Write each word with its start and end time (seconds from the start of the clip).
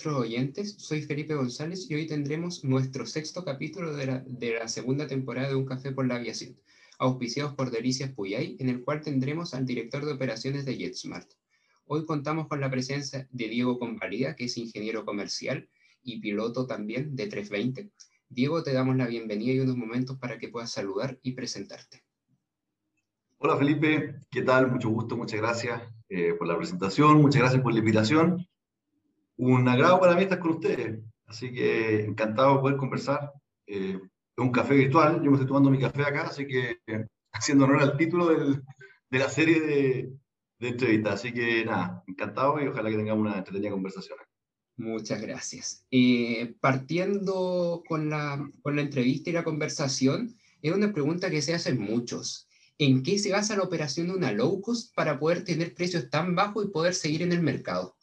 nuestros 0.00 0.26
oyentes, 0.26 0.76
soy 0.78 1.02
Felipe 1.02 1.34
González 1.34 1.90
y 1.90 1.94
hoy 1.94 2.06
tendremos 2.06 2.64
nuestro 2.64 3.04
sexto 3.04 3.44
capítulo 3.44 3.94
de 3.94 4.06
la, 4.06 4.24
de 4.26 4.54
la 4.54 4.66
segunda 4.66 5.06
temporada 5.06 5.48
de 5.48 5.56
Un 5.56 5.66
Café 5.66 5.92
por 5.92 6.06
la 6.06 6.14
Aviación, 6.14 6.56
auspiciados 6.98 7.52
por 7.52 7.70
Delicias 7.70 8.10
Puyay, 8.10 8.56
en 8.60 8.70
el 8.70 8.82
cual 8.82 9.02
tendremos 9.02 9.52
al 9.52 9.66
director 9.66 10.06
de 10.06 10.12
operaciones 10.12 10.64
de 10.64 10.78
JetSmart. 10.78 11.30
Hoy 11.84 12.06
contamos 12.06 12.48
con 12.48 12.62
la 12.62 12.70
presencia 12.70 13.28
de 13.30 13.48
Diego 13.48 13.78
Convalida, 13.78 14.34
que 14.36 14.44
es 14.44 14.56
ingeniero 14.56 15.04
comercial 15.04 15.68
y 16.02 16.18
piloto 16.18 16.66
también 16.66 17.14
de 17.14 17.26
320. 17.26 17.90
Diego, 18.30 18.62
te 18.62 18.72
damos 18.72 18.96
la 18.96 19.06
bienvenida 19.06 19.52
y 19.52 19.60
unos 19.60 19.76
momentos 19.76 20.16
para 20.16 20.38
que 20.38 20.48
puedas 20.48 20.72
saludar 20.72 21.18
y 21.22 21.32
presentarte. 21.32 22.04
Hola 23.36 23.58
Felipe, 23.58 24.14
¿qué 24.30 24.40
tal? 24.40 24.72
Mucho 24.72 24.88
gusto, 24.88 25.14
muchas 25.14 25.40
gracias 25.40 25.82
eh, 26.08 26.32
por 26.38 26.46
la 26.48 26.56
presentación, 26.56 27.20
muchas 27.20 27.42
gracias 27.42 27.62
por 27.62 27.74
la 27.74 27.80
invitación. 27.80 28.46
Un 29.40 29.66
agrado 29.66 29.98
para 29.98 30.14
mí 30.16 30.24
estar 30.24 30.38
con 30.38 30.50
ustedes, 30.50 31.00
así 31.26 31.50
que 31.50 32.04
encantado 32.04 32.56
de 32.56 32.60
poder 32.60 32.76
conversar. 32.76 33.32
Eh, 33.66 33.98
un 34.36 34.52
café 34.52 34.74
virtual, 34.74 35.22
yo 35.22 35.30
me 35.30 35.36
estoy 35.36 35.46
tomando 35.46 35.70
mi 35.70 35.78
café 35.78 36.02
acá, 36.02 36.24
así 36.24 36.46
que 36.46 36.78
haciendo 37.32 37.64
honor 37.64 37.80
al 37.80 37.96
título 37.96 38.28
de 38.28 39.18
la 39.18 39.30
serie 39.30 39.60
de, 39.60 40.12
de 40.58 40.68
entrevistas. 40.68 41.14
Así 41.14 41.32
que 41.32 41.64
nada, 41.64 42.04
encantado 42.06 42.60
y 42.60 42.66
ojalá 42.66 42.90
que 42.90 42.96
tengamos 42.96 43.26
una 43.26 43.38
entretenida 43.38 43.70
conversación. 43.70 44.18
Muchas 44.76 45.22
gracias. 45.22 45.86
Eh, 45.90 46.54
partiendo 46.60 47.82
con 47.88 48.10
la, 48.10 48.46
con 48.60 48.76
la 48.76 48.82
entrevista 48.82 49.30
y 49.30 49.32
la 49.32 49.44
conversación, 49.44 50.36
es 50.60 50.74
una 50.74 50.92
pregunta 50.92 51.30
que 51.30 51.40
se 51.40 51.54
hacen 51.54 51.80
muchos. 51.80 52.46
¿En 52.76 53.02
qué 53.02 53.18
se 53.18 53.32
basa 53.32 53.56
la 53.56 53.62
operación 53.62 54.08
de 54.08 54.16
una 54.16 54.32
low 54.32 54.60
cost 54.60 54.94
para 54.94 55.18
poder 55.18 55.44
tener 55.44 55.74
precios 55.74 56.10
tan 56.10 56.34
bajos 56.34 56.66
y 56.66 56.68
poder 56.68 56.92
seguir 56.94 57.22
en 57.22 57.32
el 57.32 57.40
mercado? 57.40 57.96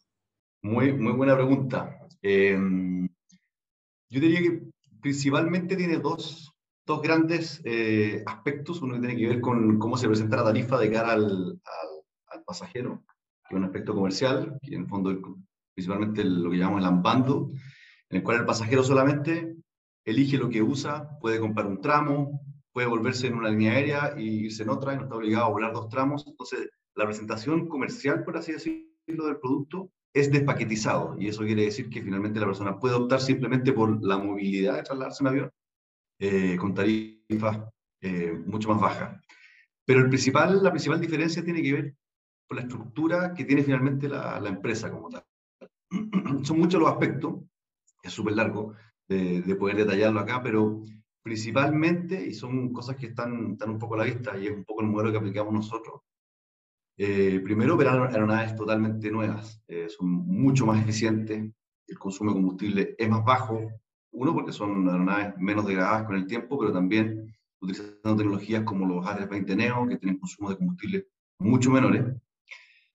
Muy, 0.61 0.93
muy 0.93 1.13
buena 1.13 1.35
pregunta. 1.35 1.99
Eh, 2.21 2.57
yo 4.09 4.19
diría 4.19 4.41
que 4.41 4.61
principalmente 5.01 5.75
tiene 5.75 5.97
dos, 5.97 6.51
dos 6.85 7.01
grandes 7.01 7.61
eh, 7.65 8.23
aspectos. 8.25 8.81
Uno 8.81 8.95
que 8.95 8.99
tiene 9.01 9.17
que 9.17 9.27
ver 9.27 9.41
con 9.41 9.77
cómo 9.77 9.97
se 9.97 10.07
presenta 10.07 10.37
la 10.37 10.45
tarifa 10.45 10.79
de 10.79 10.91
cara 10.91 11.13
al, 11.13 11.61
pasajero, 12.45 13.03
que 13.47 13.55
es 13.55 13.57
un 13.57 13.65
aspecto 13.65 13.93
comercial, 13.93 14.57
que 14.61 14.75
en 14.75 14.83
el 14.83 14.87
fondo 14.87 15.13
principalmente 15.73 16.23
lo 16.23 16.49
que 16.49 16.57
llamamos 16.57 16.81
el 16.81 16.89
unbundle, 16.89 17.59
en 18.09 18.17
el 18.17 18.23
cual 18.23 18.37
el 18.37 18.45
pasajero 18.45 18.83
solamente 18.83 19.57
elige 20.05 20.37
lo 20.37 20.47
que 20.47 20.61
usa, 20.61 21.09
puede 21.19 21.41
comprar 21.41 21.67
un 21.67 21.81
tramo, 21.81 22.39
puede 22.71 22.87
volverse 22.87 23.27
en 23.27 23.33
una 23.33 23.49
línea 23.49 23.73
aérea 23.73 24.13
y 24.17 24.45
irse 24.45 24.63
en 24.63 24.69
otra 24.69 24.93
y 24.93 24.97
no 24.97 25.03
está 25.03 25.15
obligado 25.15 25.45
a 25.45 25.49
volar 25.49 25.73
dos 25.73 25.89
tramos. 25.89 26.25
Entonces, 26.25 26.69
la 26.95 27.05
presentación 27.05 27.67
comercial, 27.67 28.23
por 28.23 28.37
así 28.37 28.53
decirlo, 28.53 29.25
del 29.25 29.39
producto 29.39 29.91
es 30.19 30.31
despaquetizado 30.31 31.15
y 31.19 31.27
eso 31.27 31.43
quiere 31.43 31.63
decir 31.63 31.89
que 31.89 32.01
finalmente 32.01 32.39
la 32.39 32.45
persona 32.45 32.79
puede 32.79 32.95
optar 32.95 33.19
simplemente 33.21 33.73
por 33.73 34.03
la 34.03 34.17
movilidad 34.17 34.75
de 34.75 34.83
trasladarse 34.83 35.23
en 35.23 35.27
avión 35.27 35.51
eh, 36.19 36.57
con 36.57 36.73
tarifas 36.73 37.59
eh, 38.01 38.33
mucho 38.45 38.69
más 38.69 38.81
bajas. 38.81 39.21
Pero 39.85 40.01
el 40.01 40.09
principal, 40.09 40.63
la 40.63 40.71
principal 40.71 40.99
diferencia 40.99 41.43
tiene 41.43 41.61
que 41.61 41.73
ver 41.73 41.95
con 42.47 42.57
la 42.57 42.63
estructura 42.63 43.33
que 43.33 43.45
tiene 43.45 43.63
finalmente 43.63 44.07
la, 44.07 44.39
la 44.39 44.49
empresa 44.49 44.91
como 44.91 45.09
tal. 45.09 45.23
Son 46.43 46.57
muchos 46.57 46.79
los 46.79 46.89
aspectos, 46.89 47.35
es 48.03 48.11
súper 48.11 48.33
largo 48.33 48.73
de, 49.07 49.41
de, 49.41 49.55
poder 49.55 49.77
detallarlo 49.77 50.19
acá, 50.19 50.41
pero 50.41 50.83
principalmente, 51.21 52.25
y 52.25 52.33
son 52.33 52.71
cosas 52.71 52.95
que 52.95 53.07
están, 53.07 53.51
están 53.51 53.71
un 53.71 53.79
poco 53.79 53.95
a 53.95 53.99
la 53.99 54.03
vista, 54.05 54.37
y 54.37 54.47
es 54.47 54.53
un 54.53 54.63
poco 54.63 54.81
el 54.81 54.87
modelo 54.87 55.11
que 55.11 55.17
aplicamos 55.17 55.53
nosotros. 55.53 56.01
Eh, 56.99 57.39
primero, 57.43 57.75
operar 57.75 58.07
aeronaves 58.07 58.55
totalmente 58.55 59.11
nuevas, 59.11 59.61
eh, 59.67 59.87
son 59.87 60.09
mucho 60.09 60.65
más 60.65 60.81
eficientes, 60.81 61.51
el 61.87 61.99
consumo 61.99 62.31
de 62.31 62.37
combustible 62.37 62.95
es 62.97 63.09
más 63.09 63.23
bajo, 63.23 63.69
uno 64.11 64.33
porque 64.33 64.51
son 64.51 64.89
aeronaves 64.89 65.37
menos 65.37 65.67
degradadas 65.67 66.07
con 66.07 66.15
el 66.15 66.25
tiempo, 66.25 66.57
pero 66.57 66.73
también 66.73 67.35
utilizando 67.61 68.15
tecnologías 68.15 68.63
como 68.63 68.87
los 68.87 69.05
A320 69.05 69.55
Neo, 69.55 69.87
que 69.87 69.97
tienen 69.97 70.17
consumo 70.17 70.49
de 70.49 70.57
combustible 70.57 71.07
mucho 71.39 71.69
menores. 71.69 72.03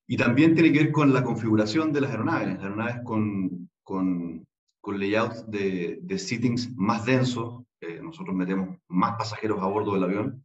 Y 0.09 0.17
también 0.17 0.55
tiene 0.55 0.73
que 0.73 0.81
ver 0.81 0.93
con 0.93 1.13
la 1.13 1.23
configuración 1.23 1.93
de 1.93 2.01
las 2.01 2.11
aeronaves, 2.11 2.59
aeronaves 2.59 3.03
con, 3.05 3.71
con, 3.85 4.45
con 4.81 4.99
layouts 4.99 5.49
de, 5.49 6.01
de 6.03 6.19
seatings 6.19 6.75
más 6.77 7.05
densos, 7.05 7.63
eh, 7.81 8.01
nosotros 8.03 8.35
metemos 8.35 8.79
más 8.89 9.17
pasajeros 9.17 9.61
a 9.63 9.67
bordo 9.67 9.95
del 9.95 10.03
avión, 10.03 10.43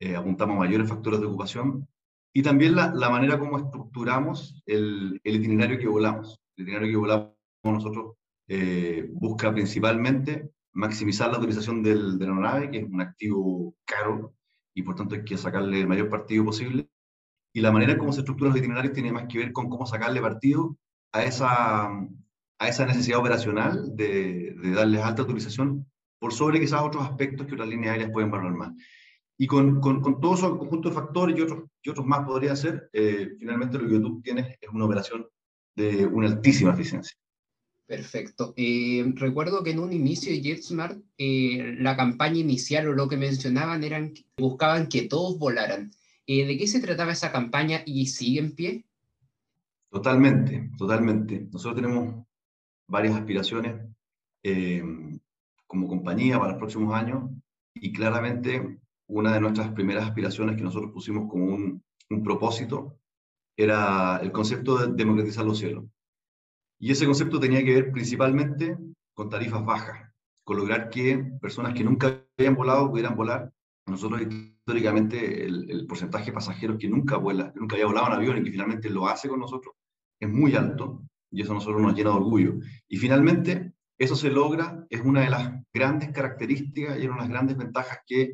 eh, 0.00 0.16
apuntamos 0.16 0.58
mayores 0.58 0.88
factores 0.88 1.20
de 1.20 1.26
ocupación 1.26 1.88
y 2.38 2.42
también 2.42 2.76
la, 2.76 2.94
la 2.94 3.10
manera 3.10 3.36
como 3.36 3.58
estructuramos 3.58 4.62
el, 4.64 5.20
el, 5.24 5.34
itinerario 5.34 5.76
que 5.76 5.88
volamos. 5.88 6.40
El 6.56 6.62
itinerario 6.62 6.92
que 6.92 6.96
volamos 6.96 7.32
nosotros 7.64 8.14
eh, 8.46 9.08
busca 9.10 9.52
principalmente 9.52 10.48
maximizar 10.72 11.32
la 11.32 11.38
utilización 11.38 11.82
del, 11.82 12.16
de 12.16 12.26
la 12.26 12.30
aeronave, 12.30 12.70
que 12.70 12.78
es 12.78 12.84
un 12.84 13.00
activo 13.00 13.74
caro 13.84 14.34
y 14.72 14.82
por 14.82 14.94
tanto 14.94 15.16
hay 15.16 15.24
que 15.24 15.36
sacarle 15.36 15.80
el 15.80 15.88
mayor 15.88 16.08
partido 16.08 16.44
posible. 16.44 16.88
Y 17.52 17.60
la 17.60 17.72
manera 17.72 17.94
en 17.94 17.98
cómo 17.98 18.12
se 18.12 18.20
estructuran 18.20 18.52
los 18.52 18.60
itinerarios 18.60 18.94
tiene 18.94 19.10
más 19.10 19.26
que 19.28 19.38
ver 19.38 19.52
con 19.52 19.68
cómo 19.68 19.84
sacarle 19.84 20.20
partido 20.20 20.76
a 21.10 21.24
esa, 21.24 21.86
a 21.88 22.68
esa 22.68 22.86
necesidad 22.86 23.18
operacional 23.18 23.96
de, 23.96 24.54
de 24.62 24.70
darles 24.70 25.02
alta 25.02 25.22
utilización 25.22 25.90
por 26.20 26.32
sobre 26.32 26.60
quizás 26.60 26.82
otros 26.82 27.02
aspectos 27.02 27.48
que 27.48 27.54
otras 27.54 27.68
líneas 27.68 27.94
aéreas 27.94 28.12
pueden 28.12 28.30
valorar 28.30 28.54
más. 28.54 28.74
Y 29.38 29.46
con, 29.46 29.80
con, 29.80 30.00
con 30.00 30.20
todo 30.20 30.34
ese 30.34 30.42
conjunto 30.42 30.88
de 30.88 30.94
factores 30.96 31.38
y 31.38 31.42
otros, 31.42 31.64
y 31.82 31.90
otros 31.90 32.04
más 32.06 32.26
podría 32.26 32.56
ser, 32.56 32.90
eh, 32.92 33.30
finalmente 33.38 33.78
lo 33.78 33.88
que 33.88 34.00
tú 34.00 34.20
tienes 34.20 34.58
es 34.60 34.68
una 34.68 34.84
operación 34.84 35.26
de 35.76 36.06
una 36.06 36.26
altísima 36.26 36.72
eficiencia. 36.72 37.16
Perfecto. 37.88 38.52
Eh, 38.54 39.02
recuerdo 39.14 39.64
que 39.64 39.70
en 39.70 39.78
un 39.78 39.94
inicio 39.94 40.30
de 40.30 40.42
JetSmart, 40.42 41.00
eh, 41.16 41.74
la 41.78 41.96
campaña 41.96 42.38
inicial 42.38 42.86
o 42.88 42.92
lo 42.92 43.08
que 43.08 43.16
mencionaban 43.16 43.82
eran 43.82 44.12
que 44.12 44.26
buscaban 44.36 44.88
que 44.88 45.08
todos 45.08 45.38
volaran. 45.38 45.90
Eh, 46.26 46.44
¿De 46.44 46.58
qué 46.58 46.66
se 46.66 46.80
trataba 46.80 47.12
esa 47.12 47.32
campaña 47.32 47.80
y 47.86 48.06
sigue 48.08 48.40
en 48.40 48.54
pie? 48.54 48.84
Totalmente, 49.90 50.68
totalmente. 50.76 51.48
Nosotros 51.50 51.76
tenemos 51.76 52.26
varias 52.86 53.16
aspiraciones 53.16 53.82
como 55.66 55.88
compañía 55.88 56.38
para 56.38 56.52
los 56.52 56.58
próximos 56.58 56.94
años 56.94 57.30
y 57.74 57.92
claramente 57.92 58.78
una 59.08 59.34
de 59.34 59.40
nuestras 59.40 59.72
primeras 59.72 60.04
aspiraciones 60.04 60.56
que 60.56 60.62
nosotros 60.62 60.92
pusimos 60.92 61.28
como 61.30 61.46
un, 61.46 61.82
propósito 62.24 62.98
era 63.56 64.18
el 64.22 64.32
concepto 64.32 64.78
de 64.78 64.94
democratizar 64.94 65.44
los 65.44 65.58
cielos. 65.58 65.84
Y 66.80 66.92
ese 66.92 67.04
concepto 67.04 67.38
tenía 67.38 67.62
que 67.62 67.74
ver 67.74 67.92
principalmente 67.92 68.78
con 69.12 69.28
tarifas 69.28 69.64
bajas, 69.64 70.10
con 70.42 70.56
lograr 70.56 70.88
que 70.88 71.18
personas 71.40 71.74
que 71.74 71.84
nunca 71.84 72.24
habían 72.38 72.54
volado 72.54 72.90
pudieran 72.90 73.14
volar. 73.14 73.52
Nosotros 73.86 74.22
históricamente 74.22 75.44
el, 75.44 75.70
el 75.70 75.86
porcentaje 75.86 76.26
de 76.26 76.32
pasajeros 76.32 76.78
que 76.78 76.88
nunca 76.88 77.16
vuela, 77.16 77.52
que 77.52 77.60
nunca 77.60 77.76
había 77.76 77.86
volado 77.86 78.06
en 78.06 78.12
avión 78.14 78.38
y 78.38 78.44
que 78.44 78.52
finalmente 78.52 78.88
lo 78.88 79.06
hace 79.06 79.28
con 79.28 79.40
nosotros 79.40 79.74
es 80.20 80.28
muy 80.28 80.54
alto 80.54 81.02
y 81.30 81.42
eso 81.42 81.52
a 81.52 81.54
nosotros 81.54 81.80
nos 81.82 81.94
llena 81.94 82.10
de 82.10 82.16
orgullo. 82.16 82.54
Y 82.88 82.96
finalmente 82.96 83.72
eso 83.98 84.16
se 84.16 84.30
logra, 84.30 84.86
es 84.88 85.00
una 85.00 85.22
de 85.22 85.30
las 85.30 85.52
grandes 85.72 86.10
características 86.10 86.98
y 86.98 87.06
una 87.06 87.16
de 87.16 87.20
las 87.20 87.28
grandes 87.28 87.56
ventajas 87.56 88.00
que, 88.06 88.32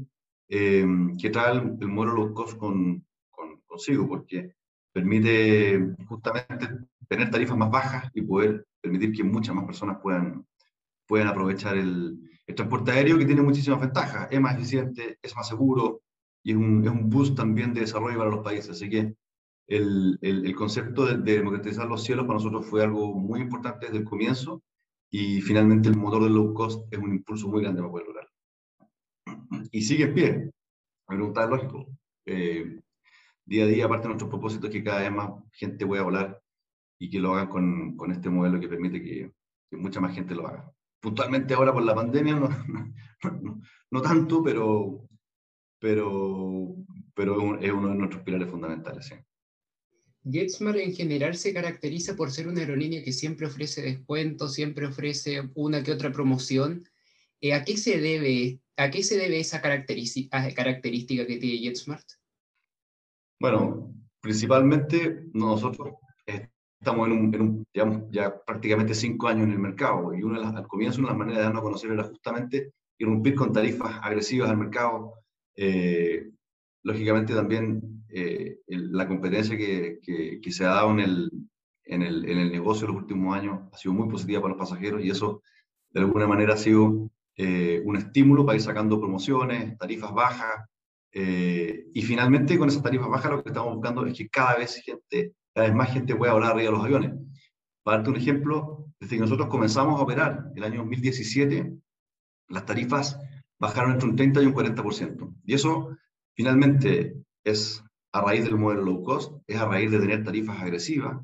eh, 0.48 0.86
que 1.20 1.30
trae 1.30 1.52
el, 1.52 1.76
el, 1.80 1.88
modelo 1.88 2.14
low 2.14 2.34
cost 2.34 2.56
con, 2.58 3.04
con, 3.30 3.60
consigo, 3.66 4.08
porque 4.08 4.54
permite 4.92 5.94
justamente 6.06 6.68
tener 7.08 7.30
tarifas 7.30 7.56
más 7.56 7.70
bajas 7.70 8.10
y 8.14 8.22
poder 8.22 8.66
permitir 8.80 9.12
que 9.12 9.24
muchas 9.24 9.54
más 9.54 9.64
personas 9.64 9.98
puedan, 10.02 10.46
puedan 11.06 11.28
aprovechar 11.28 11.76
el, 11.76 12.18
el 12.46 12.54
transporte 12.54 12.92
aéreo, 12.92 13.18
que 13.18 13.26
tiene 13.26 13.42
muchísimas 13.42 13.80
ventajas. 13.80 14.28
Es 14.30 14.40
más 14.40 14.56
eficiente, 14.56 15.18
es 15.22 15.34
más 15.34 15.48
seguro 15.48 16.02
y 16.42 16.52
es 16.52 16.56
un, 16.56 16.84
es 16.84 16.90
un 16.90 17.08
boost 17.10 17.36
también 17.36 17.72
de 17.74 17.80
desarrollo 17.80 18.18
para 18.18 18.30
los 18.30 18.44
países. 18.44 18.70
Así 18.70 18.88
que 18.88 19.14
el, 19.66 20.18
el, 20.20 20.46
el 20.46 20.54
concepto 20.54 21.06
de, 21.06 21.18
de 21.18 21.38
democratizar 21.38 21.86
los 21.86 22.04
cielos 22.04 22.26
para 22.26 22.38
nosotros 22.38 22.66
fue 22.66 22.82
algo 22.82 23.14
muy 23.14 23.40
importante 23.40 23.86
desde 23.86 23.98
el 23.98 24.04
comienzo 24.04 24.62
y 25.10 25.40
finalmente 25.40 25.88
el 25.88 25.96
motor 25.96 26.24
del 26.24 26.34
low 26.34 26.52
cost 26.52 26.92
es 26.92 26.98
un 26.98 27.12
impulso 27.12 27.48
muy 27.48 27.62
grande 27.62 27.80
para 27.80 27.90
poder 27.90 28.06
lograrlo. 28.06 28.33
Y 29.70 29.82
sigue 29.82 30.04
en 30.04 30.14
pie. 30.14 30.50
Pregunta 31.06 31.44
es 31.44 31.50
lógico. 31.50 31.86
Eh, 32.26 32.80
día 33.44 33.64
a 33.64 33.66
día, 33.66 33.84
aparte 33.84 34.04
de 34.04 34.08
nuestros 34.08 34.30
propósitos, 34.30 34.70
que 34.70 34.82
cada 34.82 35.00
vez 35.00 35.12
más 35.12 35.30
gente 35.52 35.86
pueda 35.86 36.02
volar 36.02 36.40
y 36.98 37.10
que 37.10 37.18
lo 37.18 37.34
hagan 37.34 37.48
con, 37.48 37.96
con 37.96 38.10
este 38.10 38.30
modelo 38.30 38.60
que 38.60 38.68
permite 38.68 39.02
que, 39.02 39.30
que, 39.70 39.76
mucha 39.76 40.00
más 40.00 40.14
gente 40.14 40.34
lo 40.34 40.46
haga. 40.46 40.72
Puntualmente 41.00 41.52
ahora 41.54 41.72
por 41.72 41.82
la 41.82 41.94
pandemia, 41.94 42.36
no, 42.36 42.48
no, 42.68 43.30
no, 43.42 43.60
no 43.90 44.02
tanto, 44.02 44.42
pero, 44.42 45.06
pero, 45.78 46.76
pero 47.14 47.58
es 47.58 47.72
uno 47.72 47.88
de 47.88 47.94
nuestros 47.94 48.22
pilares 48.22 48.48
fundamentales. 48.48 49.06
¿sí? 49.06 49.14
JetSmart 50.24 50.78
en 50.78 50.94
general 50.94 51.36
se 51.36 51.52
caracteriza 51.52 52.16
por 52.16 52.30
ser 52.30 52.48
una 52.48 52.60
aerolínea 52.60 53.04
que 53.04 53.12
siempre 53.12 53.46
ofrece 53.46 53.82
descuentos, 53.82 54.54
siempre 54.54 54.86
ofrece 54.86 55.50
una 55.54 55.82
que 55.82 55.92
otra 55.92 56.12
promoción. 56.12 56.88
Eh, 57.40 57.52
¿a, 57.52 57.64
qué 57.64 57.76
se 57.76 58.00
debe, 58.00 58.60
¿A 58.76 58.90
qué 58.90 59.02
se 59.02 59.16
debe 59.16 59.38
esa 59.38 59.60
característica, 59.60 60.40
que 61.26 61.36
tiene 61.36 61.60
JetSmart? 61.60 62.06
Bueno, 63.40 63.94
principalmente 64.20 65.26
nosotros 65.32 65.94
estamos 66.26 67.08
en 67.08 67.40
un, 67.40 67.66
ya 68.10 68.42
prácticamente 68.44 68.94
cinco 68.94 69.28
años 69.28 69.44
en 69.44 69.52
el 69.52 69.58
mercado 69.58 70.12
y 70.12 70.22
una 70.22 70.48
al 70.48 70.66
comienzo 70.66 70.98
una 70.98 71.08
de 71.08 71.12
las 71.12 71.18
maneras 71.18 71.38
de 71.38 71.44
darnos 71.44 71.60
a 71.60 71.64
conocer 71.64 71.92
era 71.92 72.04
justamente 72.04 72.72
irrumpir 72.98 73.34
con 73.34 73.52
tarifas 73.52 73.98
agresivas 74.02 74.50
al 74.50 74.58
mercado. 74.58 75.14
Eh, 75.56 76.30
lógicamente 76.82 77.34
también 77.34 78.04
eh, 78.08 78.58
la 78.66 79.06
competencia 79.06 79.56
que, 79.56 80.00
que, 80.02 80.52
se 80.52 80.64
ha 80.64 80.70
dado 80.70 80.90
en 80.90 81.00
el, 81.00 81.30
en, 81.84 82.02
en 82.02 82.38
el 82.38 82.52
negocio 82.52 82.86
en 82.86 82.94
los 82.94 83.02
últimos 83.02 83.36
años 83.36 83.60
ha 83.72 83.78
sido 83.78 83.94
muy 83.94 84.08
positiva 84.08 84.42
para 84.42 84.54
los 84.54 84.68
pasajeros 84.68 85.02
y 85.02 85.10
eso 85.10 85.42
de 85.90 86.00
alguna 86.00 86.26
manera 86.26 86.54
ha 86.54 86.58
sido 86.58 87.10
eh, 87.36 87.82
un 87.84 87.96
estímulo 87.96 88.44
para 88.44 88.56
ir 88.56 88.62
sacando 88.62 88.98
promociones, 89.00 89.76
tarifas 89.78 90.12
bajas, 90.12 90.68
y 91.16 92.02
finalmente 92.02 92.58
con 92.58 92.68
esas 92.68 92.82
tarifas 92.82 93.08
bajas 93.08 93.30
lo 93.30 93.42
que 93.44 93.50
estamos 93.50 93.74
buscando 93.74 94.04
es 94.04 94.18
que 94.18 94.28
cada 94.28 94.56
vez 94.56 94.82
gente 94.82 95.32
cada 95.54 95.68
vez 95.68 95.76
más 95.76 95.92
gente 95.92 96.16
puede 96.16 96.32
volar 96.32 96.50
arriba 96.50 96.70
de 96.70 96.76
los 96.76 96.84
aviones. 96.84 97.12
Para 97.84 97.98
darte 97.98 98.10
un 98.10 98.16
ejemplo, 98.16 98.86
desde 98.98 99.16
que 99.16 99.20
nosotros 99.20 99.48
comenzamos 99.48 99.98
a 99.98 100.02
operar 100.02 100.50
el 100.56 100.64
año 100.64 100.78
2017, 100.80 101.72
las 102.48 102.66
tarifas 102.66 103.18
bajaron 103.60 103.92
entre 103.92 104.08
un 104.08 104.16
30 104.16 104.42
y 104.42 104.46
un 104.46 104.54
40%. 104.54 105.34
Y 105.44 105.54
eso 105.54 105.96
finalmente 106.34 107.14
es 107.44 107.84
a 108.12 108.20
raíz 108.20 108.44
del 108.44 108.56
modelo 108.56 108.82
low 108.82 109.02
cost, 109.04 109.32
es 109.46 109.56
a 109.56 109.66
raíz 109.66 109.90
de 109.90 110.00
tener 110.00 110.24
tarifas 110.24 110.60
agresivas, 110.60 111.20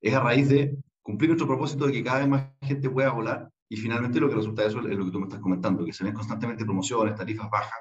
es 0.00 0.14
a 0.14 0.20
raíz 0.20 0.48
de 0.48 0.76
cumplir 1.02 1.30
nuestro 1.30 1.46
propósito 1.46 1.86
de 1.86 1.92
que 1.92 2.04
cada 2.04 2.20
vez 2.20 2.28
más 2.28 2.46
gente 2.62 2.90
pueda 2.90 3.10
volar 3.10 3.50
y 3.72 3.76
finalmente 3.76 4.18
lo 4.18 4.28
que 4.28 4.34
resulta 4.34 4.62
de 4.62 4.68
eso 4.68 4.80
es 4.80 4.98
lo 4.98 5.04
que 5.04 5.12
tú 5.12 5.20
me 5.20 5.26
estás 5.26 5.40
comentando, 5.40 5.84
que 5.84 5.92
se 5.92 6.02
ven 6.02 6.12
constantemente 6.12 6.64
promociones, 6.64 7.14
tarifas 7.14 7.48
bajas 7.48 7.78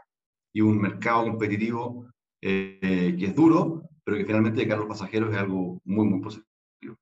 y 0.53 0.62
un 0.62 0.80
mercado 0.80 1.24
competitivo 1.24 2.06
eh, 2.41 3.15
que 3.18 3.25
es 3.25 3.36
duro, 3.36 3.89
pero 4.03 4.18
que 4.18 4.25
finalmente 4.25 4.62
de 4.62 4.68
cara 4.68 4.77
a 4.77 4.86
los 4.86 4.89
pasajeros 4.89 5.31
es 5.31 5.38
algo 5.38 5.81
muy, 5.86 6.06
muy 6.06 6.21
positivo. 6.21 6.95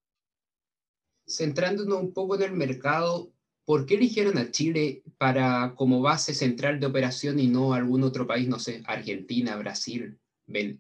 Centrándonos 1.27 2.01
un 2.01 2.13
poco 2.13 2.35
en 2.35 2.43
el 2.43 2.53
mercado, 2.53 3.33
¿por 3.65 3.85
qué 3.85 3.95
eligieron 3.95 4.37
a 4.37 4.51
Chile 4.51 5.03
para 5.17 5.75
como 5.75 6.01
base 6.01 6.33
central 6.33 6.79
de 6.79 6.85
operación 6.85 7.39
y 7.39 7.47
no 7.47 7.73
algún 7.73 8.03
otro 8.03 8.25
país, 8.25 8.47
no 8.47 8.57
sé, 8.57 8.83
Argentina, 8.87 9.57
Brasil, 9.57 10.17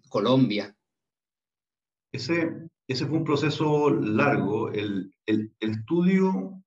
Colombia? 0.07 0.73
Ese, 2.13 2.69
ese 2.87 3.05
fue 3.05 3.17
un 3.17 3.25
proceso 3.25 3.89
largo. 3.89 4.71
El, 4.71 5.13
el, 5.25 5.53
el 5.59 5.71
estudio, 5.71 6.29
o 6.29 6.63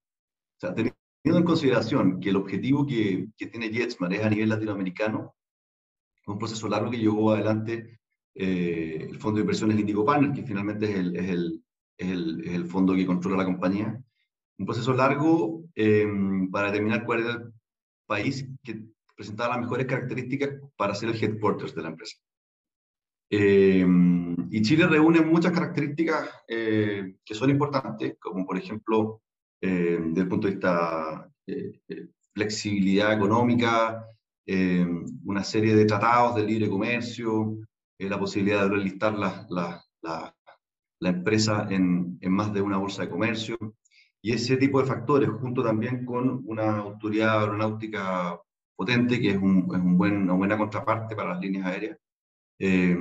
sea, 0.60 0.74
teniendo 1.22 1.40
en 1.40 1.46
consideración 1.46 2.20
que 2.20 2.30
el 2.30 2.36
objetivo 2.36 2.86
que, 2.86 3.28
que 3.36 3.46
tiene 3.46 3.70
JetSmart 3.70 4.12
es 4.14 4.24
a 4.24 4.30
nivel 4.30 4.48
latinoamericano, 4.48 5.34
un 6.26 6.38
proceso 6.38 6.68
largo 6.68 6.90
que 6.90 6.98
llevó 6.98 7.32
adelante 7.32 8.00
eh, 8.34 9.08
el 9.10 9.18
fondo 9.18 9.36
de 9.36 9.42
inversiones 9.42 9.78
Indigo 9.78 10.04
Partners, 10.04 10.34
que 10.34 10.46
finalmente 10.46 10.90
es 10.90 10.96
el, 10.96 11.16
es 11.16 11.30
el, 11.30 11.64
es 11.98 12.10
el, 12.10 12.48
el 12.48 12.66
fondo 12.66 12.94
que 12.94 13.06
controla 13.06 13.38
la 13.38 13.44
compañía. 13.44 14.02
Un 14.58 14.66
proceso 14.66 14.92
largo 14.92 15.64
em, 15.74 16.50
para 16.50 16.68
determinar 16.68 17.04
cuál 17.04 17.20
era 17.20 17.32
el 17.32 17.52
país 18.06 18.46
que 18.62 18.82
presentaba 19.16 19.54
las 19.54 19.62
mejores 19.62 19.86
características 19.86 20.50
para 20.76 20.94
ser 20.94 21.10
el 21.10 21.22
headquarters 21.22 21.74
de 21.74 21.82
la 21.82 21.88
empresa. 21.88 22.16
Em, 23.30 24.36
y 24.50 24.62
Chile 24.62 24.86
reúne 24.86 25.20
muchas 25.20 25.52
características 25.52 26.28
eh, 26.48 27.16
que 27.24 27.34
son 27.34 27.50
importantes, 27.50 28.16
como 28.18 28.44
por 28.44 28.56
ejemplo, 28.56 29.22
eh, 29.60 29.98
desde 30.00 30.22
el 30.22 30.28
punto 30.28 30.46
de 30.46 30.54
vista 30.54 31.30
eh, 31.46 31.80
flexibilidad 32.34 33.12
económica, 33.12 34.06
una 35.24 35.44
serie 35.44 35.76
de 35.76 35.84
tratados 35.84 36.34
de 36.34 36.42
libre 36.42 36.68
comercio, 36.68 37.56
la 37.98 38.18
posibilidad 38.18 38.62
de 38.64 38.70
relistar 38.70 39.16
la, 39.16 39.46
la, 39.48 39.80
la, 40.02 40.34
la 41.00 41.08
empresa 41.08 41.66
en, 41.70 42.18
en, 42.20 42.32
más 42.32 42.52
de 42.52 42.60
una 42.60 42.78
bolsa 42.78 43.02
de 43.02 43.10
comercio. 43.10 43.56
Y 44.22 44.32
ese 44.32 44.56
tipo 44.56 44.80
de 44.80 44.86
factores, 44.86 45.30
junto 45.30 45.62
también 45.62 46.04
con 46.04 46.42
una 46.46 46.78
autoridad 46.78 47.40
aeronáutica 47.40 48.40
potente, 48.76 49.20
que 49.20 49.30
es, 49.30 49.36
un, 49.36 49.68
es 49.74 49.80
un 49.80 49.96
buen, 49.96 50.22
una 50.22 50.34
buena 50.34 50.58
contraparte 50.58 51.16
para 51.16 51.30
las 51.34 51.40
líneas 51.40 51.66
aéreas, 51.66 51.98
eh, 52.58 52.96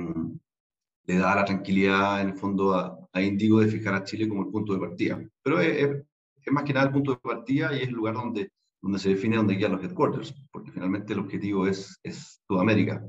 le 1.06 1.18
da 1.18 1.34
la 1.34 1.44
tranquilidad, 1.44 2.20
en 2.22 2.28
el 2.28 2.34
fondo, 2.34 2.74
a, 2.74 2.98
a, 3.12 3.22
Indigo 3.22 3.60
de 3.60 3.68
fijar 3.68 3.94
a 3.94 4.04
Chile 4.04 4.28
como 4.28 4.42
el 4.42 4.50
punto 4.50 4.72
de 4.72 4.80
partida. 4.80 5.22
Pero 5.42 5.60
es, 5.60 6.04
es, 6.44 6.52
más 6.52 6.64
que 6.64 6.72
nada 6.72 6.86
el 6.86 6.92
punto 6.92 7.12
de 7.12 7.18
partida 7.18 7.74
y 7.74 7.82
es 7.82 7.88
el 7.88 7.94
lugar 7.94 8.14
donde, 8.14 8.50
donde 8.82 8.98
se 8.98 9.10
define 9.10 9.36
dónde 9.36 9.54
guían 9.54 9.72
los 9.72 9.82
headquarters, 9.82 10.34
porque 10.50 10.70
finalmente 10.70 11.12
el 11.12 11.20
objetivo 11.20 11.66
es, 11.66 11.98
es 12.02 12.40
Sudamérica 12.46 13.02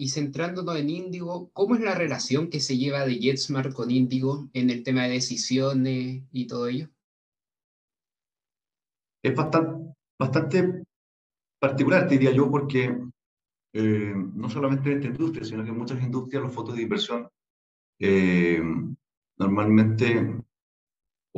y 0.00 0.10
centrándonos 0.10 0.76
en 0.76 0.90
Índigo, 0.90 1.50
¿cómo 1.52 1.74
es 1.74 1.80
la 1.80 1.92
relación 1.92 2.50
que 2.50 2.60
se 2.60 2.78
lleva 2.78 3.04
de 3.04 3.18
JetSmart 3.18 3.72
con 3.72 3.90
Índigo 3.90 4.48
en 4.52 4.70
el 4.70 4.84
tema 4.84 5.02
de 5.02 5.14
decisiones 5.14 6.22
y 6.30 6.46
todo 6.46 6.68
ello? 6.68 6.88
Es 9.24 9.34
bastante, 9.34 9.92
bastante 10.16 10.84
particular, 11.58 12.08
diría 12.08 12.30
yo, 12.30 12.48
porque 12.48 12.96
eh, 13.72 14.14
no 14.14 14.48
solamente 14.48 14.92
en 14.92 14.98
esta 14.98 15.08
industria, 15.08 15.44
sino 15.44 15.64
que 15.64 15.70
en 15.70 15.78
muchas 15.78 16.00
industrias 16.00 16.44
los 16.44 16.54
fondos 16.54 16.76
de 16.76 16.82
inversión 16.82 17.28
eh, 17.98 18.62
normalmente, 19.36 20.36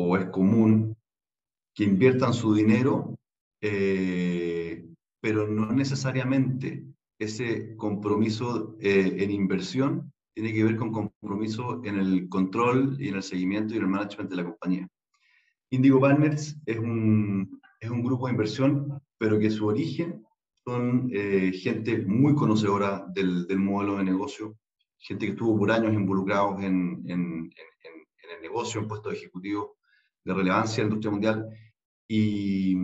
o 0.00 0.16
es 0.16 0.26
común, 0.26 0.96
que 1.74 1.84
inviertan 1.84 2.34
su 2.34 2.54
dinero, 2.54 3.18
eh, 3.60 4.84
pero 5.20 5.46
no 5.46 5.72
necesariamente 5.72 6.84
ese 7.18 7.76
compromiso 7.76 8.76
eh, 8.80 9.16
en 9.18 9.30
inversión 9.30 10.12
tiene 10.34 10.54
que 10.54 10.64
ver 10.64 10.76
con 10.76 10.92
compromiso 10.92 11.82
en 11.84 11.98
el 11.98 12.28
control 12.28 12.96
y 12.98 13.08
en 13.08 13.16
el 13.16 13.22
seguimiento 13.22 13.74
y 13.74 13.76
en 13.76 13.84
el 13.84 13.90
management 13.90 14.30
de 14.30 14.36
la 14.36 14.44
compañía. 14.44 14.88
Indigo 15.70 16.00
Partners 16.00 16.56
es 16.64 16.78
un, 16.78 17.60
es 17.78 17.90
un 17.90 18.02
grupo 18.02 18.26
de 18.26 18.32
inversión, 18.32 19.00
pero 19.18 19.38
que 19.38 19.50
su 19.50 19.66
origen 19.66 20.24
son 20.64 21.10
eh, 21.12 21.52
gente 21.52 21.98
muy 22.06 22.34
conocedora 22.34 23.04
del, 23.14 23.46
del, 23.46 23.58
modelo 23.58 23.98
de 23.98 24.04
negocio, 24.04 24.56
gente 24.98 25.26
que 25.26 25.32
estuvo 25.32 25.58
por 25.58 25.70
años 25.70 25.92
involucrados 25.92 26.62
en, 26.62 27.02
en, 27.06 27.20
en, 27.42 27.50
en 27.50 28.36
el 28.36 28.42
negocio, 28.42 28.80
en 28.80 28.88
puestos 28.88 29.14
ejecutivos 29.14 29.70
de 30.24 30.34
relevancia 30.34 30.82
en 30.82 30.88
la 30.88 30.94
industria 30.94 31.10
mundial, 31.10 31.48
y, 32.08 32.76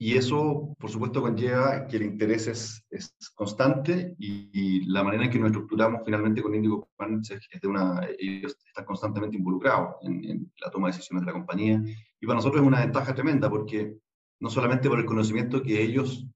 y 0.00 0.16
eso, 0.16 0.76
por 0.78 0.90
supuesto, 0.90 1.20
conlleva 1.20 1.88
que 1.88 1.96
el 1.96 2.04
interés 2.04 2.46
es, 2.46 2.86
es 2.88 3.16
constante 3.34 4.14
y, 4.18 4.86
la 4.86 5.02
manera 5.02 5.24
en 5.24 5.30
que 5.30 5.38
nos 5.38 5.48
estructuramos 5.48 6.02
finalmente 6.04 6.40
con 6.40 6.54
Indigo 6.54 6.88
Partners 6.96 7.30
es 7.30 7.60
de 7.60 7.68
una, 7.68 8.06
ellos 8.18 8.56
están 8.64 8.84
constantemente 8.84 9.36
involucrados 9.36 9.96
en, 10.02 10.50
la 10.60 10.70
toma 10.70 10.86
de 10.88 10.92
decisiones 10.92 11.22
de 11.22 11.26
la 11.26 11.32
compañía. 11.32 11.82
Y 12.20 12.26
para 12.26 12.36
nosotros 12.36 12.62
es 12.62 12.66
una 12.66 12.80
ventaja 12.80 13.14
tremenda 13.14 13.50
porque 13.50 13.96
no 14.40 14.50
solamente 14.50 14.88
por 14.88 15.00
el 15.00 15.04
conocimiento 15.04 15.62
que 15.62 15.82
ellos 15.82 16.26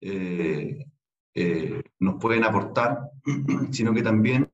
eh, 0.00 0.84
eh, 1.34 1.82
nos 2.00 2.16
pueden 2.20 2.42
aportar, 2.42 3.10
sino 3.70 3.94
que 3.94 4.02
también 4.02 4.50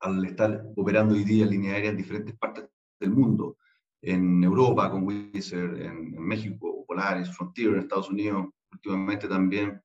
al 0.00 0.24
estar 0.24 0.66
operando 0.76 1.14
hoy 1.14 1.24
día 1.24 1.44
en 1.44 1.50
línea 1.50 1.74
aérea 1.74 1.90
en 1.90 1.96
diferentes 1.96 2.36
partes 2.36 2.64
del 2.98 3.10
mundo, 3.10 3.58
en 4.06 4.44
Europa 4.44 4.90
con 4.90 5.02
Wizz 5.02 5.52
en, 5.52 5.82
en 5.82 6.18
México, 6.18 6.84
Polaris, 6.86 7.28
Frontier 7.36 7.70
en 7.70 7.80
Estados 7.80 8.08
Unidos, 8.08 8.46
últimamente 8.72 9.26
también 9.26 9.82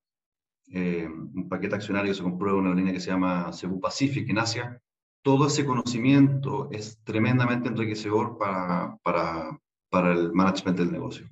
eh, 0.71 1.07
un 1.07 1.49
paquete 1.49 1.75
accionario 1.75 2.13
se 2.13 2.21
compró 2.21 2.57
una 2.57 2.75
línea 2.75 2.93
que 2.93 2.99
se 2.99 3.09
llama 3.09 3.51
Cebu 3.51 3.79
Pacific 3.79 4.29
en 4.29 4.37
Asia. 4.37 4.81
Todo 5.23 5.47
ese 5.47 5.65
conocimiento 5.65 6.69
es 6.71 6.99
tremendamente 7.03 7.69
enriquecedor 7.69 8.37
para, 8.37 8.97
para, 9.03 9.59
para 9.89 10.13
el 10.13 10.31
management 10.33 10.77
del 10.77 10.91
negocio. 10.91 11.27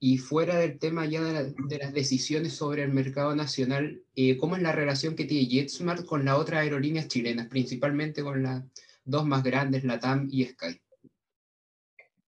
Y 0.00 0.18
fuera 0.18 0.56
del 0.56 0.80
tema 0.80 1.06
ya 1.06 1.22
de, 1.22 1.32
la, 1.32 1.42
de 1.44 1.78
las 1.78 1.92
decisiones 1.92 2.54
sobre 2.54 2.82
el 2.82 2.92
mercado 2.92 3.36
nacional, 3.36 4.02
eh, 4.16 4.36
¿cómo 4.36 4.56
es 4.56 4.62
la 4.62 4.72
relación 4.72 5.14
que 5.14 5.26
tiene 5.26 5.46
JetSmart 5.46 6.04
con 6.04 6.24
las 6.24 6.38
otras 6.38 6.62
aerolíneas 6.62 7.06
chilenas, 7.06 7.46
principalmente 7.46 8.24
con 8.24 8.42
las 8.42 8.64
dos 9.04 9.24
más 9.26 9.44
grandes, 9.44 9.84
LATAM 9.84 10.26
y 10.28 10.44
Sky? 10.44 10.80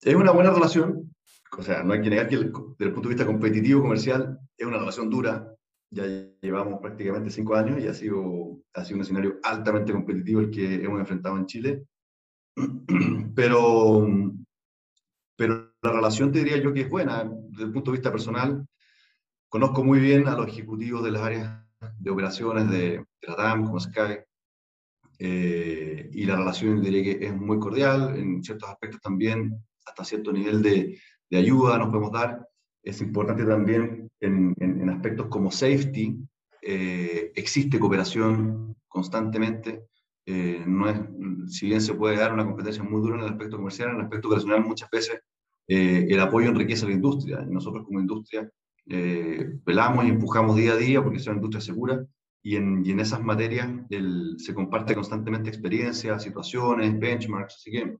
Es 0.03 0.15
una 0.15 0.31
buena 0.31 0.51
relación 0.51 1.11
o 1.59 1.63
sea, 1.63 1.83
no 1.83 1.95
hay 1.95 2.03
que 2.03 2.11
negar 2.11 2.29
que 2.29 2.37
desde 2.37 2.53
el 2.53 2.93
punto 2.93 3.09
de 3.09 3.15
vista 3.15 3.27
competitivo, 3.27 3.83
comercial, 3.83 4.39
es 4.57 4.67
una 4.67 4.79
relación 4.79 5.09
dura. 5.09 5.53
Ya 5.91 6.05
llevamos 6.41 6.81
prácticamente 6.81 7.31
cinco 7.31 7.55
años 7.55 7.83
y 7.83 7.87
ha 7.87 7.95
sido, 7.95 8.61
ha 8.75 8.85
sido 8.85 8.97
un 8.97 9.03
escenario 9.03 9.39
altamente 9.43 9.93
competitivo 9.93 10.41
el 10.41 10.51
que 10.51 10.75
hemos 10.75 11.01
enfrentado 11.01 11.37
en 11.37 11.47
Chile. 11.47 11.85
Pero, 13.35 14.09
pero 15.37 15.75
la 15.83 15.93
relación 15.93 16.33
te 16.33 16.39
diría 16.39 16.57
yo 16.57 16.73
que 16.73 16.81
es 16.81 16.89
buena. 16.89 17.31
Desde 17.51 17.65
el 17.65 17.73
punto 17.73 17.91
de 17.91 17.99
vista 17.99 18.11
personal, 18.11 18.67
conozco 19.51 19.85
muy 19.85 20.01
bien 20.01 20.27
a 20.27 20.35
los 20.35 20.49
ejecutivos 20.49 21.05
de 21.05 21.11
las 21.11 21.21
áreas 21.21 21.63
de 21.99 22.11
operaciones 22.11 22.71
de, 22.71 22.79
de 22.79 23.29
la 23.29 23.37
TAM, 23.37 23.67
como 23.67 23.79
Sky, 23.79 24.21
eh, 25.19 26.09
y 26.11 26.25
la 26.25 26.37
relación 26.37 26.81
diría 26.81 27.03
que 27.03 27.27
es 27.27 27.37
muy 27.37 27.59
cordial, 27.59 28.17
en 28.17 28.43
ciertos 28.43 28.71
aspectos 28.71 29.03
también, 29.03 29.63
hasta 29.87 30.05
cierto 30.05 30.33
nivel 30.33 30.61
de, 30.63 30.99
de 31.31 31.39
ayuda 31.39 31.79
nos 31.79 31.89
podemos 31.89 32.13
dar. 32.13 32.47
Es 32.83 33.01
importante 33.01 33.45
también 33.45 34.09
en, 34.21 34.55
en, 34.61 34.81
en 34.83 34.91
aspectos 34.91 35.27
como 35.27 35.51
safety, 35.51 36.19
eh, 36.63 37.33
existe 37.35 37.79
cooperación 37.79 38.77
constantemente. 38.89 39.87
eh, 40.27 40.65
no 40.67 40.89
es, 40.89 41.01
si 41.49 41.67
bien 41.67 41.81
se 41.81 41.95
puede 41.95 42.17
dar 42.17 42.33
una 42.33 42.45
competencia 42.45 42.83
muy 42.83 43.01
dura 43.01 43.15
en 43.17 43.23
el 43.23 43.31
aspecto 43.31 43.57
comercial, 43.57 43.91
en 43.91 43.97
el 43.97 44.03
aspecto 44.03 44.29
operacional 44.29 44.65
muchas 44.65 44.91
veces 44.91 45.21
eh, 45.69 46.07
el 46.09 46.21
apoyo 46.21 46.49
enriquece 46.49 46.85
a 46.85 46.89
la 46.89 46.95
industria. 46.95 47.41
Nosotros 47.49 47.85
como 47.85 48.01
industria 48.01 48.51
eh, 48.89 49.59
velamos 49.65 50.05
y 50.05 50.09
empujamos 50.09 50.57
día 50.57 50.73
a 50.73 50.77
día 50.77 51.03
porque 51.03 51.21
sea 51.21 51.33
una 51.33 51.39
industria 51.39 51.61
segura 51.61 52.05
y 52.43 52.57
en, 52.57 52.85
y 52.85 52.91
en 52.91 53.01
esas 53.01 53.23
materias 53.23 53.69
se 54.39 54.55
comparte 54.55 54.95
constantemente 54.95 55.49
experiencias, 55.49 56.23
situaciones, 56.23 56.99
benchmarks, 56.99 57.57
así 57.57 57.71
que 57.73 57.97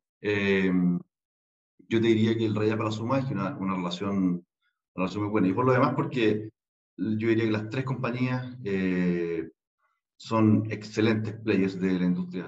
yo 1.89 2.01
te 2.01 2.09
diría 2.09 2.37
que 2.37 2.47
el 2.47 2.55
Raya 2.55 2.77
para 2.77 2.91
la 2.91 2.93
Suma 2.93 3.19
es 3.19 3.31
una, 3.31 3.57
una, 3.57 3.77
relación, 3.77 4.17
una 4.17 4.45
relación 4.95 5.23
muy 5.25 5.31
buena. 5.31 5.49
Y 5.49 5.53
por 5.53 5.67
lo 5.67 5.73
demás 5.73 5.95
porque 5.95 6.51
yo 6.97 7.29
diría 7.29 7.45
que 7.45 7.51
las 7.51 7.69
tres 7.69 7.85
compañías 7.85 8.57
son 10.17 10.67
excelentes 10.71 11.35
players 11.41 11.79
de 11.81 11.99
la 11.99 12.07
industria. 12.07 12.47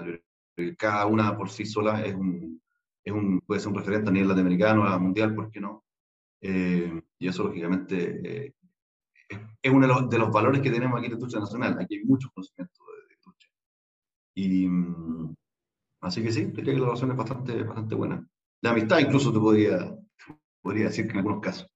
Cada 0.77 1.05
una 1.05 1.37
por 1.37 1.49
sí 1.49 1.65
sola 1.65 2.03
es 2.03 2.15
un, 2.15 2.61
es 3.03 3.13
un, 3.13 3.41
puede 3.41 3.59
ser 3.59 3.69
un 3.69 3.77
referente 3.77 4.09
a 4.09 4.13
nivel 4.13 4.27
latinoamericano, 4.27 4.85
a 4.85 4.97
mundial, 4.99 5.35
¿por 5.35 5.51
qué 5.51 5.59
no? 5.59 5.85
Eh, 6.41 7.01
y 7.19 7.27
eso, 7.27 7.43
lógicamente, 7.43 8.47
eh, 8.47 8.53
es 9.61 9.71
uno 9.71 9.87
de 9.87 9.93
los, 9.93 10.09
de 10.09 10.17
los, 10.17 10.31
valores 10.31 10.61
que 10.61 10.71
tenemos 10.71 10.97
aquí 10.97 11.05
en 11.05 11.11
la 11.11 11.17
industria 11.17 11.41
nacional. 11.41 11.77
Aquí 11.79 11.95
hay 11.95 12.03
muchos 12.05 12.31
conocimientos 12.31 12.79
de, 13.07 13.15
industria. 13.15 13.51
Y, 14.35 14.67
mm, 14.67 15.35
así 16.01 16.23
que 16.23 16.31
sí, 16.31 16.45
diría 16.45 16.73
que 16.73 16.79
la 16.79 16.85
relación 16.85 17.11
es 17.11 17.17
bastante, 17.17 17.63
bastante 17.63 17.95
buena. 17.95 18.27
De 18.61 18.69
amistad 18.69 18.99
incluso 18.99 19.31
te 19.31 19.39
podría, 19.39 19.97
podría 20.61 20.85
decir 20.85 21.05
que 21.05 21.11
en 21.11 21.17
algunos 21.17 21.41
casos. 21.41 21.67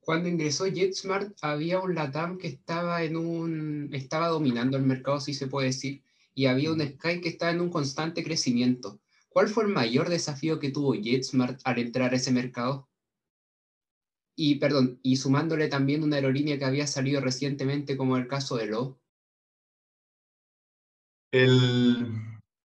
Cuando 0.00 0.28
ingresó 0.28 0.66
JetSmart 0.66 1.36
había 1.42 1.78
un 1.78 1.94
LATAM 1.94 2.38
que 2.38 2.48
estaba, 2.48 3.04
en 3.04 3.16
un, 3.16 3.88
estaba 3.92 4.28
dominando 4.28 4.76
el 4.76 4.82
mercado, 4.82 5.20
si 5.20 5.32
se 5.32 5.46
puede 5.46 5.68
decir, 5.68 6.02
y 6.34 6.46
había 6.46 6.72
un 6.72 6.80
Sky 6.80 7.20
que 7.20 7.28
estaba 7.28 7.52
en 7.52 7.60
un 7.60 7.70
constante 7.70 8.24
crecimiento. 8.24 9.00
¿Cuál 9.28 9.48
fue 9.48 9.64
el 9.64 9.70
mayor 9.70 10.08
desafío 10.08 10.58
que 10.58 10.70
tuvo 10.70 10.94
JetSmart 10.94 11.60
al 11.64 11.78
entrar 11.78 12.12
a 12.12 12.16
ese 12.16 12.32
mercado? 12.32 12.88
Y, 14.34 14.56
perdón, 14.56 14.98
y 15.02 15.16
sumándole 15.16 15.68
también 15.68 16.02
una 16.02 16.16
aerolínea 16.16 16.58
que 16.58 16.64
había 16.64 16.86
salido 16.86 17.20
recientemente, 17.20 17.96
como 17.96 18.16
el 18.16 18.26
caso 18.26 18.56
de 18.56 18.66
Lo. 18.66 18.98
El, 21.32 22.08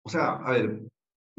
o 0.04 0.10
sea, 0.10 0.34
a 0.34 0.52
ver, 0.52 0.91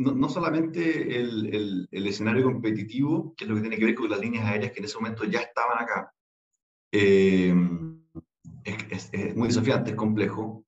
no, 0.03 0.29
solamente 0.29 1.19
el, 1.19 1.89
escenario 1.91 2.45
competitivo, 2.45 3.35
que 3.37 3.45
es 3.45 3.51
lo 3.51 3.57
que 3.57 3.63
tiene 3.63 3.79
que 3.79 3.85
ver 3.87 3.95
con 3.95 4.11
las 4.11 4.21
líneas 4.21 4.45
aéreas 4.47 4.73
que 4.73 4.81
en 4.81 4.85
ese 4.85 4.99
momento 4.99 5.25
ya 5.25 5.41
estaban 5.41 5.83
acá, 5.83 6.13
eh, 6.93 7.55
es, 8.65 9.37
muy 9.37 9.49
desafiante, 9.49 9.91
es 9.91 9.97
complejo, 9.97 10.65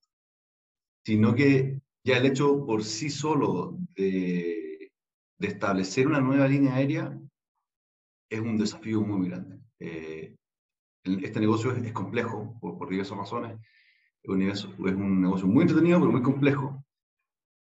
sino 1.05 1.35
que 1.35 1.81
ya 2.05 2.19
el 2.19 2.27
hecho 2.27 2.65
por 2.65 2.85
sí 2.85 3.11
solo 3.11 3.77
de, 3.97 4.93
establecer 5.41 6.07
una 6.07 6.21
nueva 6.21 6.49
línea 6.49 6.75
aérea 6.75 7.21
es 8.31 8.41
un 8.41 8.57
desafío 8.57 9.03
muy 9.03 9.29
grande. 9.29 9.61
Eh, 9.79 10.35
este 11.05 11.41
negocio 11.41 11.73
es, 11.73 11.93
complejo 11.93 12.57
por, 12.61 12.79
por, 12.79 12.89
diversas 12.89 13.19
razones. 13.19 13.59
Es 14.23 14.65
es 14.65 14.65
un 14.65 15.21
negocio 15.21 15.47
muy 15.47 15.63
entretenido, 15.63 16.01
pero 16.01 16.13
muy 16.13 16.23
complejo. 16.23 16.83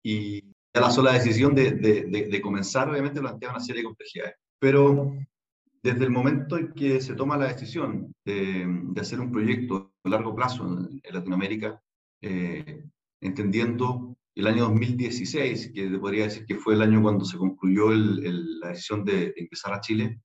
Y 0.02 0.53
la 0.82 0.90
sola 0.90 1.14
decisión 1.14 1.54
de, 1.54 1.72
de, 1.72 2.28
de, 2.30 2.42
comenzar, 2.42 2.90
obviamente, 2.90 3.20
planteaba 3.20 3.56
una 3.56 3.64
serie 3.64 3.82
de 3.82 3.88
complejidades. 3.88 4.36
Pero 4.60 5.14
desde 5.84 6.06
el 6.06 6.12
momento 6.12 6.58
en 6.58 6.74
que 6.74 7.02
se 7.02 7.14
toma 7.14 7.38
la 7.38 7.48
decisión 7.48 8.14
de, 8.26 8.66
hacer 9.00 9.20
un 9.20 9.32
proyecto 9.32 9.94
a 10.04 10.10
largo 10.10 10.34
plazo 10.34 10.64
en, 10.64 11.02
Latinoamérica, 11.14 11.80
eh, 12.22 12.84
entendiendo 13.22 14.16
el 14.36 14.48
año 14.48 14.64
2016, 14.64 15.72
que 15.74 15.90
podría 16.00 16.24
decir 16.24 16.46
que 16.46 16.56
fue 16.56 16.74
el 16.74 16.82
año 16.82 17.02
cuando 17.02 17.26
se 17.26 17.38
concluyó 17.38 17.92
la 17.92 18.70
decisión 18.70 19.04
de, 19.04 19.34
empezar 19.36 19.74
a 19.74 19.82
Chile, 19.82 20.22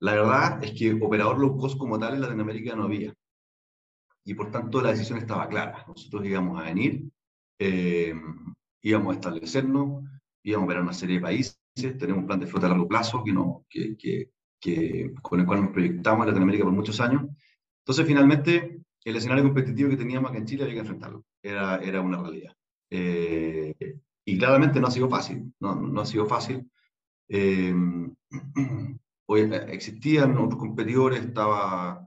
la 0.00 0.14
verdad 0.14 0.64
es 0.64 0.72
que 0.72 0.94
operador 0.94 1.38
low 1.38 1.58
como 1.78 1.98
tal 1.98 2.14
en 2.14 2.22
Latinoamérica 2.22 2.74
no 2.74 2.84
había. 2.84 3.14
Y 4.24 4.34
por 4.34 4.50
tanto 4.50 4.80
la 4.80 4.90
decisión 4.90 5.18
estaba 5.18 5.48
clara. 5.48 5.84
Nosotros 5.86 6.26
íbamos 6.26 6.60
a 6.60 6.64
venir, 6.64 7.04
eh, 7.60 8.14
íbamos 8.82 9.12
a 9.14 9.18
establecernos, 9.18 10.04
íbamos 10.42 10.68
a 10.68 10.72
ver 10.74 10.82
una 10.82 10.92
serie 10.92 11.16
de 11.16 11.22
países, 11.22 11.58
tenemos 11.74 12.18
un 12.18 12.26
plan 12.26 12.40
de 12.40 12.46
flota 12.46 12.66
a 12.66 12.70
largo 12.70 12.88
plazo 12.88 13.22
que 13.24 13.32
no, 13.32 13.64
que, 13.68 13.96
que, 13.96 14.30
que, 14.60 15.12
con 15.22 15.40
el 15.40 15.46
cual 15.46 15.62
nos 15.62 15.72
proyectamos 15.72 16.22
en 16.22 16.28
Latinoamérica 16.28 16.64
por 16.64 16.72
muchos 16.72 17.00
años. 17.00 17.24
Entonces, 17.80 18.06
finalmente, 18.06 18.80
el 19.04 19.16
escenario 19.16 19.44
competitivo 19.44 19.90
que 19.90 19.96
teníamos 19.96 20.30
acá 20.30 20.38
en 20.38 20.46
Chile 20.46 20.64
había 20.64 20.74
que 20.74 20.80
enfrentarlo, 20.80 21.24
era, 21.42 21.76
era 21.76 22.00
una 22.00 22.20
realidad. 22.20 22.54
Eh, 22.90 23.74
y 24.24 24.38
claramente 24.38 24.80
no 24.80 24.88
ha 24.88 24.90
sido 24.90 25.08
fácil, 25.08 25.52
no, 25.60 25.74
no 25.76 26.00
ha 26.00 26.06
sido 26.06 26.26
fácil. 26.26 26.68
Eh, 27.28 27.74
hoy, 29.26 29.40
existían 29.68 30.36
otros 30.38 30.60
competidores, 30.60 31.20
estaba 31.20 32.05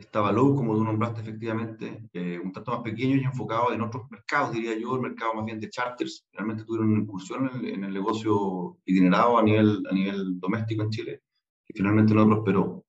estaba 0.00 0.32
Low, 0.32 0.54
como 0.54 0.74
tú 0.74 0.84
nombraste 0.84 1.20
efectivamente, 1.20 2.08
eh, 2.12 2.38
un 2.42 2.52
tanto 2.52 2.72
más 2.72 2.82
pequeño 2.82 3.16
y 3.16 3.24
enfocado 3.24 3.72
en 3.72 3.80
otros 3.80 4.10
mercados, 4.10 4.52
diría 4.52 4.78
yo, 4.78 4.94
el 4.94 5.02
mercado 5.02 5.34
más 5.34 5.44
bien 5.44 5.60
de 5.60 5.70
charters. 5.70 6.26
Realmente 6.32 6.64
tuvieron 6.64 6.90
una 6.90 7.02
incursión 7.02 7.50
en 7.64 7.84
el, 7.84 7.92
negocio 7.92 8.78
itinerado 8.84 9.38
a 9.38 9.42
nivel, 9.42 9.82
a 9.90 9.94
nivel 9.94 10.38
doméstico 10.40 10.82
en 10.82 10.90
Chile, 10.90 11.22
que 11.64 11.74
finalmente 11.74 12.14
no 12.14 12.26
prosperó. 12.26 12.84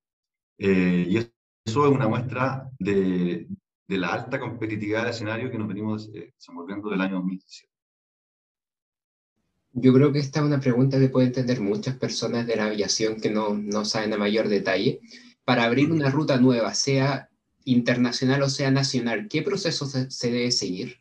Eh, 0.57 1.05
y 1.09 1.17
eso 1.17 1.31
es 1.65 1.75
una 1.75 2.07
muestra 2.07 2.69
de, 2.79 3.47
de, 3.87 3.97
la 3.97 4.13
alta 4.13 4.39
competitividad 4.39 5.01
del 5.01 5.11
escenario 5.11 5.51
que 5.51 5.57
nos 5.57 5.67
venimos 5.67 6.09
eh, 6.13 6.33
desenvolviendo 6.35 6.89
del 6.89 7.01
año 7.01 7.15
2017. 7.15 7.71
Yo 9.73 9.93
creo 9.93 10.11
que 10.11 10.19
esta 10.19 10.41
es 10.41 10.45
una 10.45 10.59
pregunta 10.59 10.99
que 10.99 11.07
pueden 11.07 11.29
entender 11.29 11.61
muchas 11.61 11.95
personas 11.97 12.45
de 12.45 12.57
la 12.57 12.65
aviación 12.65 13.21
que 13.21 13.29
no, 13.29 13.53
no 13.53 13.85
saben 13.85 14.13
a 14.13 14.17
mayor 14.17 14.49
detalle 14.49 14.99
para 15.45 15.63
abrir 15.63 15.91
una 15.91 16.09
ruta 16.09 16.37
nueva, 16.37 16.73
sea 16.73 17.29
internacional 17.65 18.41
o 18.43 18.49
sea 18.49 18.71
nacional, 18.71 19.27
¿qué 19.27 19.41
proceso 19.41 19.85
se, 19.85 20.31
debe 20.31 20.51
seguir? 20.51 20.97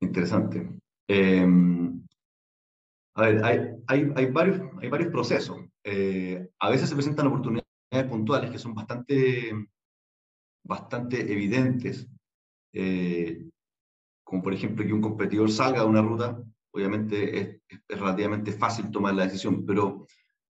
Interesante. 0.00 0.68
Em, 1.08 2.04
a 3.14 3.22
ver, 3.22 3.44
hay, 3.44 3.58
hay, 3.86 4.12
hay, 4.14 4.26
varios, 4.26 4.60
hay 4.80 4.88
varios 4.88 5.10
procesos. 5.10 5.58
Eh, 5.84 6.48
a 6.58 6.70
veces 6.70 6.88
se 6.88 6.94
presentan 6.94 7.26
oportunidades 7.26 7.64
puntuales 8.08 8.50
que 8.50 8.58
son 8.58 8.74
bastante, 8.74 9.52
bastante 10.64 11.32
evidentes, 11.32 12.06
eh, 12.72 13.48
como 14.24 14.42
por 14.42 14.52
ejemplo 14.52 14.84
que 14.84 14.92
un 14.92 15.00
competidor 15.00 15.50
salga 15.50 15.80
de 15.80 15.86
una 15.86 16.02
ruta, 16.02 16.40
obviamente 16.70 17.40
es, 17.40 17.60
es 17.88 17.98
relativamente 17.98 18.52
fácil 18.52 18.90
tomar 18.90 19.14
la 19.14 19.24
decisión, 19.24 19.64
pero 19.64 20.06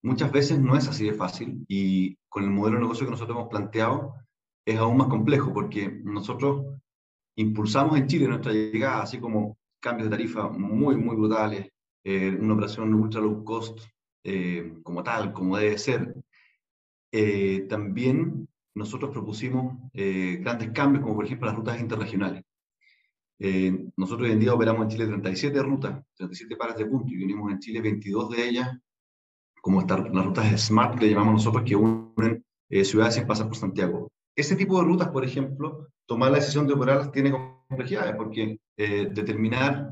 Muchas 0.01 0.32
veces 0.32 0.60
no 0.60 0.77
es 0.77 0.88
así 0.88 1.06
de 1.06 1.13
fácil 1.13 1.65
y 1.68 2.18
con 2.29 2.44
el 2.44 2.50
modelo 2.50 2.77
de 2.77 2.84
negocio 2.84 3.06
que 3.06 3.12
nosotros 3.12 3.38
hemos 3.38 3.50
planteado 3.50 4.15
es 4.65 4.77
aún 4.77 4.98
más 4.98 5.08
complejo 5.08 5.51
porque 5.53 5.89
nosotros 6.03 6.65
impulsamos 7.36 7.98
en 7.98 8.08
Chile 8.08 8.27
nuestra 8.27 8.53
llegada, 8.53 9.01
así 9.01 9.20
como 9.20 9.58
cambios 9.82 10.10
de 10.10 10.15
tarifa 10.15 10.50
muy, 10.50 10.96
muy 10.96 11.15
brutales, 11.15 11.70
eh, 12.03 12.29
una 12.39 12.53
operación 12.53 12.94
ultra 12.94 13.20
low 13.20 13.44
cost 13.44 13.82
eh, 14.24 14.74
como 14.84 15.03
tal, 15.03 15.34
como 15.34 15.58
debe 15.58 15.77
ser. 15.77 16.15
Eh, 17.12 17.65
también 17.68 18.48
nosotros 18.75 19.12
propusimos 19.12 19.77
grandes 19.94 20.72
cambios, 20.72 21.03
como 21.03 21.15
por 21.15 21.25
ejemplo 21.25 21.48
las 21.48 21.56
rutas 21.58 21.79
interregionales. 21.79 22.44
nosotros 23.98 24.27
hoy 24.27 24.34
en 24.34 24.39
día 24.39 24.53
operamos 24.53 24.84
en 24.84 24.89
Chile 24.89 25.08
37 25.08 25.62
rutas, 25.63 26.06
37 26.15 26.56
pares 26.56 26.77
de 26.77 26.86
puntos, 26.86 27.12
y 27.12 27.18
venimos 27.18 27.51
en 27.51 27.60
Chile 27.60 27.82
22 27.82 28.29
de 28.29 28.48
ellas 28.48 28.79
como 29.62 29.82
las 29.82 30.25
rutas 30.25 30.62
SMART 30.62 31.00
que 31.00 31.10
llamamos 31.10 31.34
nosotros, 31.34 31.63
que 31.63 31.75
unen 31.75 32.44
eh, 32.70 32.86
ciudades 32.86 33.16
sin 33.16 33.28
pasar 33.28 33.48
por 33.48 33.58
Santiago. 33.58 34.12
Ese 34.36 34.56
tipo 34.56 34.80
de 34.80 34.86
rutas, 34.86 35.10
por 35.10 35.25
ejemplo, 35.25 35.88
tomar 36.06 36.32
la 36.32 36.38
decisión 36.38 36.68
de 36.68 36.74
operarlas 36.74 37.12
tiene 37.12 37.32
complejidades, 37.32 38.16
porque 38.16 38.60
eh, 38.78 39.10
determinar 39.12 39.92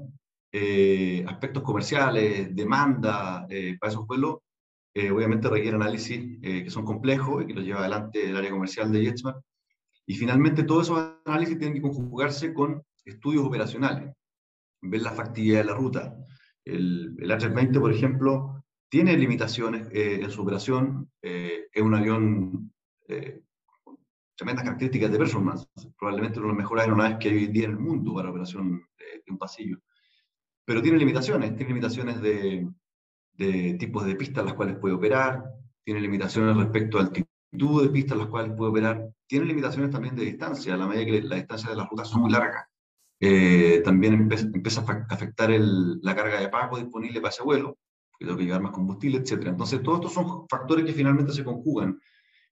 eh, 0.52 1.26
aspectos 1.28 1.64
comerciales, 1.64 2.56
demanda 2.56 3.48
para 3.80 3.92
esos 3.92 4.08
vuelos, 4.08 4.38
obviamente 5.14 5.48
requiere 5.48 5.76
análisis 5.76 6.40
que 6.42 6.72
son 6.72 6.84
complejos 6.84 7.44
y 7.44 7.48
que 7.48 7.54
los 7.54 7.64
lleva 7.64 7.82
adelante 7.82 8.32
el 8.32 8.36
área 8.36 8.50
comercial 8.50 8.92
de 8.92 9.04
JetSmart. 9.04 9.38
Y 10.08 10.16
finalmente 10.16 10.64
todos 10.64 10.88
esos 10.88 11.14
análisis 11.24 11.60
tienen 11.60 11.76
que 11.76 11.82
conjugarse 11.84 12.52
con 12.52 12.82
estudios 13.06 13.46
operacionales, 13.46 14.12
ver 14.82 15.02
la 15.04 15.12
factibilidad 15.12 15.60
de 15.60 15.66
la 15.66 15.76
ruta. 15.76 16.16
El, 16.66 17.16
el 17.20 17.30
H20, 17.30 17.80
por 17.80 17.94
ejemplo, 17.94 18.57
tiene 18.90 19.18
limitaciones 19.18 19.88
eh, 19.92 20.20
en 20.22 20.32
su 20.32 20.42
operación, 20.42 21.12
eh, 21.22 21.68
es 21.72 21.82
un 21.82 21.94
avión 21.94 22.74
eh, 23.08 23.42
con 23.84 23.98
tremendas 24.36 24.64
características 24.64 25.12
de 25.12 25.18
performance, 25.18 25.68
probablemente 25.98 26.40
uno 26.40 26.48
de 26.48 26.54
los 26.54 26.58
mejores 26.58 26.84
aeronaves 26.84 27.18
que 27.20 27.30
hay 27.30 27.36
hoy 27.36 27.44
en 27.46 27.54
día 27.54 27.66
en 27.66 27.72
el 27.72 27.80
mundo 27.80 28.14
para 28.14 28.30
operación 28.30 28.88
de, 28.98 29.32
un 29.32 29.38
pasillo. 29.38 29.80
Pero 30.66 30.82
tiene 30.82 30.98
limitaciones, 30.98 31.56
tiene 31.56 31.70
limitaciones 31.70 32.22
de, 32.22 32.68
de 33.34 33.74
tipos 33.74 34.06
de 34.06 34.16
pistas 34.16 34.46
las 34.46 34.54
cuales 34.54 34.78
puede 34.78 34.96
operar, 34.96 35.44
tiene 35.84 36.02
limitaciones 36.02 36.56
respecto 36.56 36.98
a 36.98 37.02
altitud 37.02 37.84
de 37.84 37.90
pistas 37.90 38.18
las 38.18 38.28
cuales 38.28 38.54
puede 38.56 38.72
operar, 38.72 39.10
tiene 39.26 39.46
limitaciones 39.46 39.92
también 39.92 40.16
de 40.16 40.26
distancia, 40.26 40.74
a 40.74 40.78
la 40.78 40.88
medida 40.88 41.06
que 41.06 41.22
la 41.22 41.36
distancia 41.36 41.70
de 41.70 41.76
las 41.76 41.90
rutas 41.90 42.10
son 42.10 42.22
muy 42.22 42.32
largas. 42.32 42.66
eh, 43.20 43.82
también 43.84 44.30
empieza 44.32 44.82
a 44.82 45.06
afectar 45.10 45.50
la 45.50 46.16
carga 46.16 46.40
de 46.40 46.50
pago 46.50 46.78
disponible 46.78 47.20
para 47.20 47.32
ese 47.32 47.44
vuelo, 47.44 47.78
que 48.18 48.26
tengo 48.26 48.38
que 48.38 48.46
llevar 48.46 48.62
más 48.62 48.72
combustible, 48.72 49.20
etc. 49.20 49.48
Entonces, 49.48 49.82
todos 49.84 50.00
estos 50.00 50.14
son 50.14 50.48
factores 50.50 50.86
que 50.86 50.94
finalmente 50.94 51.34
se 51.34 51.44
conjugan. 51.44 52.00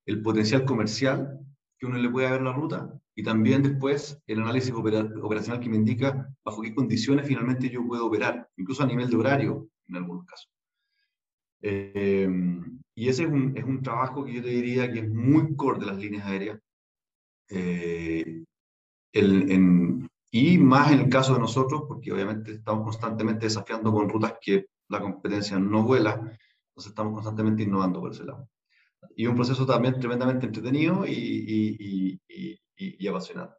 El 0.06 0.22
potencial 0.22 0.66
comercial 0.66 1.40
que 1.78 1.86
uno 1.86 1.98
le 1.98 2.10
puede 2.10 2.30
dar 2.30 2.40
a 2.40 2.44
la 2.44 2.54
ruta 2.54 2.94
y 3.16 3.24
también 3.24 3.64
después 3.64 4.22
el 4.28 4.42
análisis 4.42 4.72
operacional 4.72 5.60
que 5.60 5.70
me 5.70 5.78
indica 5.78 6.30
bajo 6.44 6.62
qué 6.62 6.74
condiciones 6.74 7.28
finalmente 7.28 7.70
yo 7.70 7.86
puedo 7.86 8.06
operar, 8.06 8.50
incluso 8.58 8.84
a 8.84 8.88
nivel 8.88 9.10
de 9.10 9.16
horario 9.16 9.70
en 9.88 9.96
algunos 9.96 10.26
casos. 10.26 10.52
Eh, 11.62 12.30
y 12.94 13.10
ese 13.10 13.24
es 13.24 13.30
un, 13.30 13.58
es 13.58 13.64
un, 13.64 13.82
trabajo 13.82 14.24
que 14.24 14.34
yo 14.34 14.42
te 14.42 14.50
diría 14.50 14.92
que 14.92 15.00
es 15.00 15.10
muy 15.10 15.56
core 15.56 15.80
de 15.80 15.86
las 15.88 15.98
líneas 15.98 16.26
aéreas. 16.26 16.60
Eh, 17.50 18.44
el, 19.14 19.52
en, 19.52 20.08
y 20.32 20.58
más 20.58 20.92
en 20.92 21.00
el 21.00 21.10
caso 21.10 21.34
de 21.34 21.40
nosotros, 21.40 21.84
porque 21.88 22.12
obviamente 22.12 22.54
estamos 22.54 22.84
constantemente 22.84 23.46
desafiando 23.46 23.92
con 23.92 24.10
rutas 24.10 24.34
que 24.42 24.68
la 24.90 25.00
competencia 25.00 25.60
no 25.60 25.84
vuela, 25.84 26.14
entonces 26.14 26.92
estamos 26.92 27.14
constantemente 27.14 27.64
innovando 27.64 28.00
por 28.00 28.12
ese 28.12 28.26
lado. 28.26 28.50
Y 29.16 29.28
un 29.28 29.36
proceso 29.36 29.66
también 29.66 30.00
tremendamente 30.00 30.46
entretenido 30.48 31.06
y, 31.08 32.20
y, 32.28 32.60
y, 32.78 33.08
apasionante. 33.08 33.56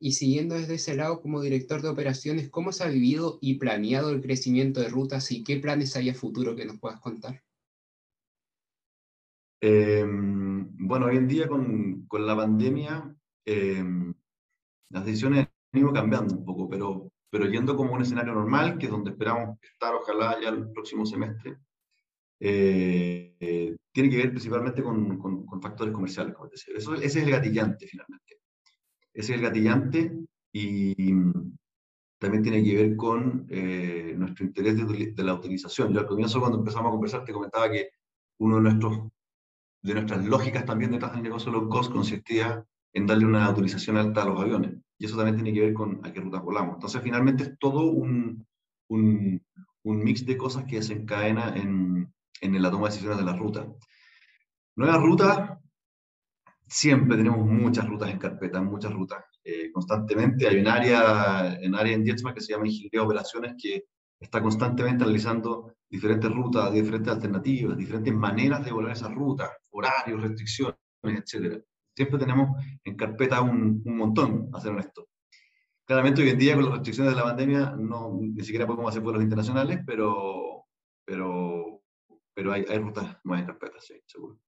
Y 0.00 0.12
siguiendo 0.12 0.54
desde 0.54 0.74
ese 0.74 0.94
lado 0.94 1.20
como 1.20 1.40
director 1.40 1.82
de 1.82 1.88
operaciones, 1.88 2.50
¿cómo 2.50 2.72
se 2.72 2.84
ha 2.84 2.88
vivido 2.88 3.38
y 3.40 3.54
planeado 3.54 4.10
el 4.10 4.20
crecimiento 4.20 4.80
de 4.80 4.88
rutas 4.88 5.30
y 5.32 5.42
qué 5.42 5.56
planes 5.58 5.96
hay 5.96 6.10
a 6.10 6.14
futuro 6.14 6.54
que 6.54 6.66
nos 6.66 6.78
puedas 6.78 7.00
contar? 7.00 7.42
Em, 9.60 10.68
bueno, 10.86 11.06
hoy 11.06 11.16
en 11.16 11.26
día 11.26 11.48
con, 11.48 12.06
con 12.06 12.26
la 12.26 12.36
pandemia, 12.36 13.16
eh, 13.44 13.84
las 14.90 15.04
decisiones 15.04 15.48
han 15.72 15.80
ido 15.80 15.92
cambiando 15.92 16.34
un 16.34 16.44
poco, 16.44 16.68
pero, 16.68 17.10
pero 17.30 17.46
yendo 17.46 17.76
como 17.76 17.94
un 17.94 18.02
escenario 18.02 18.34
normal, 18.34 18.78
que 18.78 18.86
es 18.86 18.92
donde 18.92 19.10
esperamos 19.10 19.58
estar, 19.62 19.94
ojalá, 19.94 20.40
ya 20.40 20.48
el 20.48 20.70
próximo 20.72 21.04
semestre, 21.04 21.58
eh, 22.40 23.76
tiene 23.92 24.10
que 24.10 24.16
ver 24.16 24.30
principalmente 24.30 24.82
con, 24.82 25.18
con, 25.18 25.60
factores 25.60 25.92
comerciales, 25.92 26.34
como 26.34 26.48
decía. 26.48 26.74
Ese 26.76 27.04
es 27.04 27.16
el 27.16 27.30
gatillante, 27.30 27.86
finalmente. 27.86 28.38
Ese 29.12 29.32
es 29.32 29.38
el 29.38 29.44
gatillante 29.44 30.18
y 30.52 31.12
también 32.18 32.42
tiene 32.42 32.62
que 32.62 32.74
ver 32.76 32.96
con 32.96 33.46
eh, 33.48 34.14
nuestro 34.16 34.44
interés 34.46 34.76
de, 34.76 35.12
de, 35.12 35.24
la 35.24 35.34
utilización. 35.34 35.92
Yo 35.92 36.00
al 36.00 36.06
comienzo, 36.06 36.40
cuando 36.40 36.58
empezamos 36.58 36.88
a 36.88 36.92
conversar, 36.92 37.24
te 37.24 37.32
comentaba 37.32 37.70
que 37.70 37.90
uno 38.38 38.56
de, 38.56 38.62
nuestros, 38.62 39.08
de 39.82 39.94
nuestras 39.94 40.24
lógicas 40.24 40.64
también 40.64 40.92
detrás 40.92 41.12
del 41.12 41.22
negocio 41.22 41.52
low 41.52 41.68
cost 41.68 41.92
consistía 41.92 42.64
en 42.92 43.06
darle 43.06 43.26
una 43.26 43.50
utilización 43.50 43.96
alta 43.96 44.22
a 44.22 44.26
los 44.26 44.40
aviones. 44.40 44.74
Y 44.98 45.06
eso 45.06 45.16
también 45.16 45.36
tiene 45.36 45.52
que 45.52 45.60
ver 45.60 45.74
con 45.74 46.04
a 46.04 46.12
qué 46.12 46.20
rutas 46.20 46.42
volamos. 46.42 46.74
Entonces, 46.74 47.00
finalmente 47.02 47.44
es 47.44 47.58
todo 47.58 47.84
un, 47.84 48.46
un, 48.88 49.40
un 49.84 50.04
mix 50.04 50.26
de 50.26 50.36
cosas 50.36 50.64
que 50.64 50.76
desencadena 50.76 51.56
en, 51.56 52.12
en 52.40 52.62
la 52.62 52.70
toma 52.70 52.88
de 52.88 52.94
decisiones 52.94 53.18
de 53.18 53.24
la 53.24 53.36
ruta. 53.36 53.66
Nueva 54.76 54.98
ruta, 54.98 55.60
siempre 56.66 57.16
tenemos 57.16 57.46
muchas 57.46 57.88
rutas 57.88 58.10
en 58.10 58.18
carpeta, 58.18 58.60
muchas 58.60 58.92
rutas 58.92 59.24
eh, 59.44 59.70
constantemente. 59.72 60.48
Hay 60.48 60.58
un 60.60 60.68
área, 60.68 61.54
en 61.60 61.74
área 61.74 61.94
en 61.94 62.04
Jetsma 62.04 62.34
que 62.34 62.40
se 62.40 62.52
llama 62.52 62.66
Ingeniería 62.66 63.00
de 63.00 63.06
Operaciones 63.06 63.54
que 63.60 63.84
está 64.20 64.42
constantemente 64.42 65.04
analizando 65.04 65.74
diferentes 65.88 66.30
rutas, 66.30 66.72
diferentes 66.72 67.12
alternativas, 67.12 67.76
diferentes 67.76 68.12
maneras 68.12 68.64
de 68.64 68.72
volar 68.72 68.92
esas 68.92 69.14
rutas, 69.14 69.48
horarios, 69.70 70.20
restricciones, 70.20 70.76
etcétera 71.04 71.60
siempre 71.98 72.18
tenemos 72.18 72.64
en 72.84 72.96
carpeta 72.96 73.40
un, 73.42 73.82
un 73.84 73.96
montón, 73.96 74.50
a 74.52 74.60
ser 74.60 74.70
honesto. 74.70 75.08
Claramente 75.84 76.22
hoy 76.22 76.28
en 76.28 76.38
día 76.38 76.54
con 76.54 76.64
las 76.64 76.74
restricciones 76.74 77.12
de 77.12 77.18
la 77.18 77.24
pandemia 77.24 77.74
no, 77.76 78.18
ni 78.20 78.44
siquiera 78.44 78.66
podemos 78.66 78.88
hacer 78.88 79.02
vuelos 79.02 79.22
internacionales, 79.22 79.80
pero, 79.84 80.66
pero, 81.04 81.82
pero 82.34 82.52
hay, 82.52 82.64
hay 82.68 82.78
rutas 82.78 83.16
más 83.24 83.40
en 83.40 83.46
carpeta, 83.46 83.80
sí, 83.80 83.94
seguro. 84.06 84.38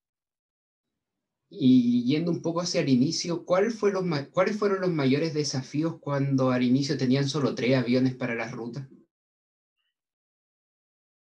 Y 1.49 2.05
yendo 2.05 2.31
un 2.31 2.41
poco 2.41 2.61
hacia 2.61 2.83
el 2.83 2.89
inicio, 2.89 3.45
¿cuál 3.45 3.73
fue 3.73 3.91
los, 3.91 4.05
¿cuáles 4.31 4.57
fueron 4.57 4.81
los 4.81 4.93
mayores 4.93 5.35
desafíos 5.35 5.99
cuando 5.99 6.53
al 6.53 6.63
inicio 6.63 6.97
tenían 6.97 7.27
solo 7.27 7.57
tres 7.57 7.77
aviones 7.77 8.15
para 8.15 8.37
las 8.37 8.53
rutas? 8.53 8.89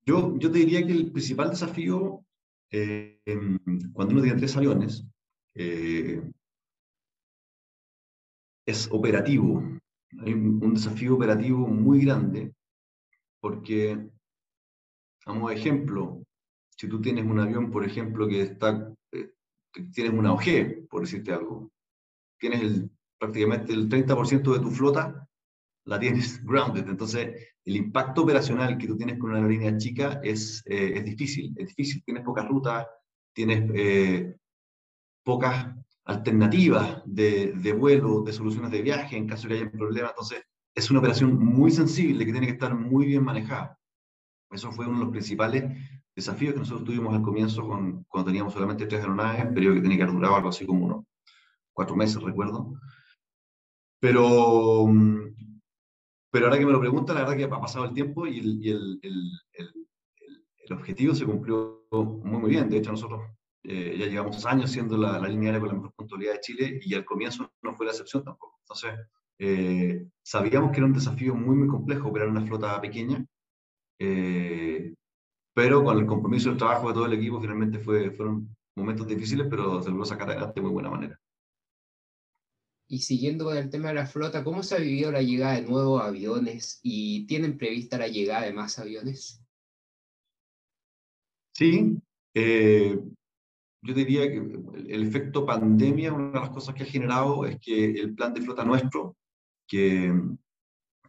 Yo, 0.05 0.37
yo 0.39 0.51
te 0.51 0.59
diría 0.59 0.85
que 0.85 0.93
el 0.93 1.13
principal 1.13 1.51
desafío, 1.51 2.25
eh, 2.73 3.21
cuando 3.93 4.15
uno 4.15 4.23
tiene 4.23 4.39
tres 4.39 4.57
aviones, 4.57 5.07
eh, 5.57 6.23
es 8.67 8.89
operativo. 8.91 9.63
Hay 10.21 10.33
un, 10.35 10.75
desafío 10.75 11.15
operativo 11.15 11.67
muy 11.67 12.05
grande 12.05 12.53
porque, 13.41 14.09
como 15.25 15.51
ejemplo, 15.51 16.23
si 16.77 16.89
tú 16.89 17.01
tienes 17.01 17.25
un 17.25 17.41
avión, 17.41 17.71
por 17.71 17.85
ejemplo, 17.85 18.29
que 18.29 18.43
está, 18.43 18.93
eh, 19.13 19.33
tienes 19.93 20.13
una 20.13 20.33
OG, 20.33 20.89
por 20.91 21.03
decirte 21.03 21.33
algo, 21.33 21.71
tienes 22.39 22.85
prácticamente 23.19 23.73
el 23.73 23.89
30% 23.89 24.53
de 24.53 24.61
tu 24.61 24.71
flota, 24.71 25.27
la 25.85 25.99
tienes 25.99 26.43
grounded. 26.45 26.89
Entonces, 26.89 27.55
el 27.65 27.77
impacto 27.77 28.23
operacional 28.23 28.77
que 28.77 28.87
tú 28.87 28.97
tienes 28.97 29.19
con 29.19 29.31
una 29.31 29.39
aerolínea 29.39 29.77
chica 29.79 30.21
es, 30.23 30.63
eh, 30.67 30.93
es 30.97 31.05
difícil. 31.05 31.55
Es 31.57 31.69
difícil, 31.69 32.03
tienes 32.05 32.25
pocas 32.25 32.47
rutas, 32.47 32.87
tienes 33.33 33.71
pocas 35.27 35.75
alternativas 36.05 37.03
de, 37.05 37.53
de, 37.53 37.73
vuelo, 37.73 38.23
de 38.23 38.33
soluciones 38.33 38.71
de 38.71 38.81
viaje 38.81 39.17
en 39.17 39.27
caso 39.27 39.43
de 39.43 39.49
que 39.49 39.55
haya 39.61 39.71
un 39.73 39.77
problema. 39.77 40.11
Entonces, 40.11 40.45
es 40.73 40.89
una 40.89 41.01
operación 41.01 41.37
muy 41.37 41.73
sensible 41.73 42.25
que 42.25 42.31
tiene 42.31 42.47
que 42.47 42.53
estar 42.53 42.73
muy 42.77 43.07
bien 43.07 43.25
manejada. 43.25 43.77
Eso 44.53 44.71
fue 44.71 44.87
uno 44.87 44.99
de 44.99 45.05
los 45.07 45.11
principales 45.11 45.65
desafíos 46.15 46.55
que 46.55 46.61
nosotros 46.61 46.85
tuvimos 46.85 47.13
al 47.13 47.23
comienzo 47.23 47.67
con, 47.67 48.05
cuando 48.05 48.29
teníamos 48.29 48.53
solamente 48.53 48.87
tres 48.87 49.01
aeronaves, 49.01 49.53
periodo 49.53 49.75
que 49.75 49.81
tenía 49.81 49.99
que 49.99 50.13
durar 50.13 50.33
algo 50.33 50.51
así 50.51 50.65
como 50.65 50.85
unos 50.85 51.05
cuatro 51.73 51.97
meses, 51.97 52.23
recuerdo. 52.23 52.75
Pero, 53.99 54.87
pero 56.31 56.47
ahora 56.47 56.59
que 56.59 56.67
me 56.67 56.73
lo 56.73 56.79
preguntan, 56.79 57.17
la 57.17 57.23
verdad 57.23 57.37
que 57.37 57.45
ha 57.45 57.61
pasado 57.61 57.85
el 57.85 57.95
tiempo 57.95 58.29
y 58.29 58.39
el, 58.39 58.61
el, 58.65 59.01
el, 59.55 59.89
el 60.59 60.73
objetivo 60.73 61.17
se 61.17 61.27
cumplió 61.27 61.85
muy, 61.91 62.39
muy 62.39 62.51
bien. 62.51 62.71
De 62.71 62.77
hecho, 62.77 62.93
nosotros 62.93 63.23
eh, 63.69 63.97
ya 63.99 64.07
llevamos 64.07 64.47
años 64.47 64.71
siendo 64.71 64.97
la, 64.97 65.19
línea 65.27 65.49
aérea 65.49 65.61
con 65.61 65.69
la 65.69 65.75
mejor 65.75 65.93
puntualidad 65.95 66.35
de 66.35 66.41
Chile 66.41 66.81
y 66.85 66.95
al 66.95 67.05
comienzo 67.05 67.51
no 67.63 67.75
fue 67.75 67.87
la 67.87 67.93
excepción 67.93 68.23
tampoco. 68.23 68.61
Entonces, 68.61 68.95
eh, 69.39 70.07
sabíamos 70.23 70.71
que 70.71 70.77
era 70.77 70.87
un 70.87 70.93
desafío 70.93 71.35
muy, 71.35 71.57
muy 71.57 71.67
complejo 71.67 72.09
operar 72.09 72.29
una 72.29 72.47
flota 72.47 72.81
pequeña, 72.81 73.27
eh, 73.99 74.95
pero 75.53 75.83
con 75.83 75.99
el 75.99 76.07
compromiso 76.07 76.49
y 76.49 76.53
el 76.53 76.59
trabajo 76.59 76.89
de 76.89 76.95
todo 76.95 77.07
el 77.07 77.15
equipo, 77.15 77.41
finalmente 77.41 77.81
fue, 77.81 78.13
fueron 78.13 78.55
momentos 78.77 79.09
difíciles, 79.09 79.49
pero 79.51 79.83
se 79.83 79.91
logró 79.91 80.05
sacar 80.05 80.31
adelante 80.31 80.55
de 80.55 80.63
muy 80.63 80.71
buena 80.73 80.91
manera. 80.91 81.21
Y 82.89 83.01
siguiendo 83.01 83.47
con 83.47 83.57
el 83.57 83.69
tema 83.69 83.89
de 83.89 83.95
la 83.95 84.07
flota, 84.07 84.45
¿cómo 84.45 84.63
se 84.63 84.77
ha 84.77 84.79
vivido 84.79 85.11
la 85.11 85.23
llegada 85.23 85.55
de 85.55 85.63
nuevos 85.63 86.01
aviones 86.03 86.79
y 86.85 87.27
tienen 87.27 87.59
prevista 87.59 87.99
la 87.99 88.07
llegada 88.07 88.43
de 88.43 88.53
más 88.53 88.79
aviones? 88.79 89.43
Sí, 91.53 91.99
eh, 92.35 92.97
yo 93.87 93.95
diría 93.95 94.29
que 94.29 94.39
el 94.39 95.07
efecto 95.07 95.47
pandemia, 95.47 96.13
una 96.13 96.33
de 96.33 96.41
las 96.41 96.51
cosas 96.51 96.75
que 96.75 96.83
ha 96.83 96.87
generado 96.87 97.47
es 97.47 97.59
que 97.61 97.93
el 97.93 98.15
plan 98.15 98.35
de 98.35 98.43
flota 98.43 98.65
nuestro, 98.65 99.17
que 99.67 100.13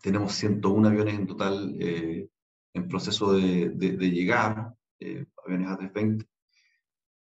tenemos 0.02 0.34
101 0.34 0.88
aviones 0.88 1.16
en 1.16 1.28
total 1.28 1.76
eh, 1.80 2.30
en 2.74 2.88
proceso 2.88 3.34
de, 3.34 3.70
de, 3.70 4.12
llegar, 4.12 4.74
eh, 5.00 5.26
aviones 5.44 5.70
A320, 5.70 6.28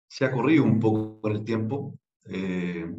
se 0.07 0.25
ha 0.25 0.31
corrido 0.31 0.63
un 0.63 0.79
poco 0.79 1.21
con 1.21 1.31
el 1.33 1.43
tiempo, 1.43 1.97
eh, 2.25 2.91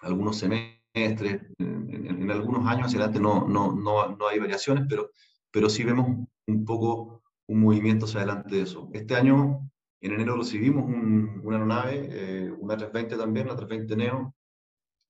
algunos 0.00 0.38
semestres, 0.38 1.42
en, 1.58 2.22
en, 2.22 2.30
algunos 2.30 2.66
años 2.66 2.86
hacia 2.86 2.98
adelante 3.00 3.20
no, 3.20 3.48
no, 3.48 3.72
no, 3.72 4.16
no 4.16 4.28
hay 4.28 4.38
variaciones, 4.38 4.84
pero, 4.88 5.10
pero 5.50 5.68
sí 5.68 5.82
vemos 5.82 6.28
un 6.46 6.64
poco 6.64 7.22
un 7.48 7.60
movimiento 7.60 8.04
hacia 8.04 8.20
adelante 8.20 8.54
de 8.54 8.62
eso. 8.62 8.90
Este 8.92 9.16
año 9.16 9.68
en 10.00 10.12
enero 10.12 10.36
recibimos 10.36 10.84
una 10.84 11.56
aeronave, 11.56 12.08
eh, 12.10 12.50
una 12.50 12.76
320 12.76 13.16
también, 13.16 13.48
la 13.48 13.56
320 13.56 13.96
Neo, 13.96 14.34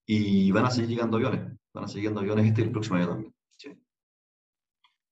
y 0.06 0.50
van 0.50 0.66
a 0.66 0.70
seguir 0.70 0.90
llegando 0.90 1.16
aviones. 1.18 1.52
Van 1.74 1.84
a 1.84 1.88
seguir 1.88 2.04
llegando 2.04 2.20
aviones 2.20 2.46
este 2.46 2.62
y 2.62 2.64
el 2.64 2.70
próximo 2.70 2.96
año 2.96 3.08
también. 3.08 3.34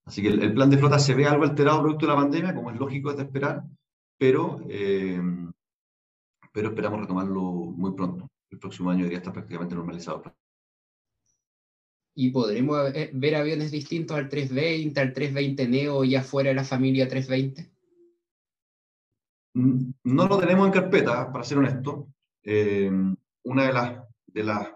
Así 0.06 0.22
que 0.22 0.28
el, 0.28 0.54
plan 0.54 0.70
de 0.70 0.78
flota 0.78 1.00
se 1.00 1.14
ve 1.14 1.26
algo 1.26 1.42
alterado 1.42 1.80
producto 1.82 2.06
de 2.06 2.12
la 2.12 2.18
pandemia, 2.18 2.54
como 2.54 2.70
es 2.70 2.78
lógico 2.78 3.12
de 3.12 3.24
esperar, 3.24 3.64
pero, 4.16 4.60
eh, 4.68 5.20
pero 6.52 6.68
esperamos 6.68 7.00
retomarlo 7.00 7.42
muy 7.42 7.92
pronto. 7.92 8.30
El 8.48 8.60
próximo 8.60 8.90
año 8.90 9.00
debería 9.00 9.18
estar 9.18 9.32
prácticamente 9.32 9.74
normalizado. 9.74 10.22
¿Y 12.14 12.30
podremos 12.30 12.92
ver 13.12 13.34
aviones 13.34 13.72
distintos 13.72 14.16
al 14.16 14.28
320, 14.28 15.00
al 15.00 15.12
320 15.12 15.68
Neo, 15.68 16.04
ya 16.04 16.22
fuera 16.22 16.50
de 16.50 16.54
la 16.54 16.64
familia 16.64 17.08
320? 17.08 17.75
No 19.56 20.28
lo 20.28 20.38
tenemos 20.38 20.66
en 20.66 20.72
carpeta, 20.72 21.32
para 21.32 21.42
ser 21.42 21.56
honesto. 21.56 22.08
Eh, 22.44 22.90
una 23.44 23.64
de 23.64 24.42
las, 24.42 24.70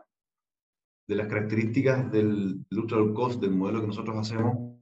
características 1.07 2.11
del, 2.11 2.65
ultra 2.71 2.97
low 2.97 3.13
cost, 3.13 3.43
del 3.43 3.51
modelo 3.51 3.83
que 3.83 3.89
nosotros 3.89 4.17
hacemos, 4.17 4.79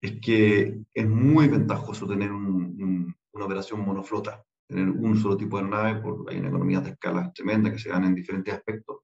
es 0.00 0.18
que 0.20 0.80
es 0.94 1.08
muy 1.08 1.48
ventajoso 1.48 2.06
tener 2.06 2.32
una 2.32 3.14
operación 3.34 3.84
monoflota, 3.84 4.42
tener 4.66 4.88
un 4.88 5.18
solo 5.18 5.36
tipo 5.36 5.58
de 5.58 5.64
nave, 5.64 6.00
porque 6.00 6.32
hay 6.32 6.40
una 6.40 6.48
economía 6.48 6.80
de 6.80 6.90
escala 6.90 7.30
tremenda 7.34 7.70
que 7.70 7.78
se 7.78 7.90
dan 7.90 8.04
en 8.04 8.14
diferentes 8.14 8.54
aspectos, 8.54 9.00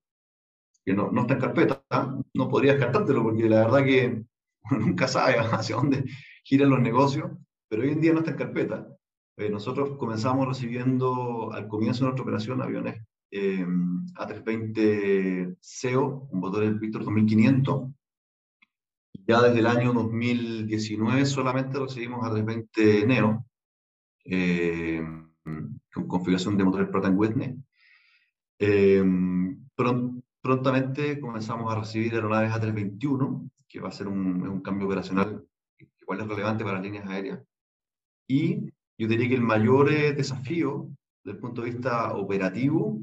que 0.82 0.94
no, 0.94 1.10
no 1.10 1.22
está 1.22 1.34
en 1.34 1.40
carpeta, 1.40 1.84
no 2.32 2.48
podría 2.48 2.72
descartártelo, 2.72 3.22
porque 3.24 3.46
la 3.46 3.66
verdad 3.66 3.84
que 3.84 4.24
nunca 4.70 5.06
sabe 5.06 5.36
hacia 5.52 5.76
dónde 5.76 6.04
giran 6.44 6.70
los 6.70 6.80
negocios, 6.80 7.30
pero 7.68 7.82
hoy 7.82 7.90
en 7.90 8.00
día 8.00 8.14
no 8.14 8.20
está 8.20 8.30
en 8.30 8.38
carpeta. 8.38 8.88
Eh, 9.40 9.48
nosotros 9.48 9.96
comenzamos 9.96 10.46
recibiendo 10.46 11.50
al 11.50 11.66
comienzo 11.66 12.00
de 12.00 12.08
nuestra 12.08 12.22
operación 12.22 12.60
aviones 12.60 13.02
eh, 13.30 13.64
A320 14.14 15.56
SEO, 15.58 16.28
un 16.30 16.40
motor 16.40 16.78
Victor 16.78 17.04
2500. 17.04 17.88
Ya 19.26 19.40
desde 19.40 19.60
el 19.60 19.66
año 19.66 19.94
2019 19.94 21.24
solamente 21.24 21.78
recibimos 21.78 22.22
A320 22.22 23.06
Neo, 23.06 23.46
eh, 24.26 25.02
con 25.42 26.06
configuración 26.06 26.58
de 26.58 26.64
motores 26.64 26.90
Pratt 26.90 27.10
Whitney. 27.10 27.56
Eh, 28.58 29.02
prontamente 30.42 31.18
comenzamos 31.18 31.72
a 31.72 31.80
recibir 31.80 32.12
aeronaves 32.12 32.52
A321, 32.52 33.50
que 33.66 33.80
va 33.80 33.88
a 33.88 33.92
ser 33.92 34.06
un, 34.06 34.46
un 34.46 34.60
cambio 34.60 34.86
operacional 34.86 35.46
igual 36.02 36.20
es 36.20 36.28
relevante 36.28 36.62
para 36.62 36.76
las 36.76 36.82
líneas 36.82 37.06
aéreas. 37.08 37.40
Y 38.28 38.70
yo 39.00 39.08
diría 39.08 39.30
que 39.30 39.34
el 39.34 39.40
mayor 39.40 39.90
eh, 39.90 40.12
desafío 40.12 40.90
desde 41.24 41.36
el 41.36 41.40
punto 41.40 41.62
de 41.62 41.70
vista 41.70 42.12
operativo 42.14 43.00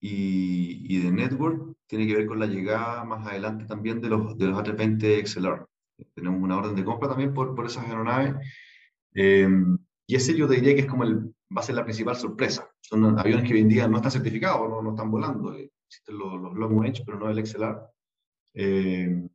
y, 0.00 0.92
y, 0.92 1.00
de 1.00 1.12
network 1.12 1.76
tiene 1.86 2.04
que 2.04 2.16
ver 2.16 2.26
con 2.26 2.40
la 2.40 2.46
llegada 2.46 3.04
más 3.04 3.24
adelante 3.24 3.64
también 3.64 4.00
de 4.00 4.08
los, 4.08 4.36
de 4.36 4.46
los 4.46 4.58
A320 4.58 5.24
XLR. 5.24 5.64
Tenemos 6.14 6.42
una 6.42 6.56
orden 6.56 6.74
de 6.74 6.84
compra 6.84 7.08
también 7.08 7.32
por, 7.32 7.54
por 7.54 7.64
esas 7.64 7.86
aeronaves. 7.86 8.34
Eh, 9.14 9.48
y 10.08 10.16
ese 10.16 10.36
yo 10.36 10.48
te 10.48 10.56
diría 10.56 10.74
que 10.74 10.80
es 10.80 10.86
como 10.86 11.04
el, 11.04 11.32
va 11.56 11.60
a 11.60 11.62
ser 11.62 11.76
la 11.76 11.84
principal 11.84 12.16
sorpresa. 12.16 12.68
Son 12.80 13.16
aviones 13.16 13.46
que 13.46 13.54
hoy 13.54 13.60
en 13.60 13.68
día 13.68 13.86
no 13.86 13.98
están 13.98 14.10
certificados, 14.10 14.68
no, 14.68 14.82
no 14.82 14.90
están 14.90 15.12
volando. 15.12 15.54
Existen 15.54 16.18
los, 16.18 16.42
los 16.42 16.54
long 16.54 16.82
range, 16.82 17.04
pero 17.06 17.20
no 17.20 17.30
el 17.30 17.46
XLR. 17.46 17.82
Eh, 18.54 19.28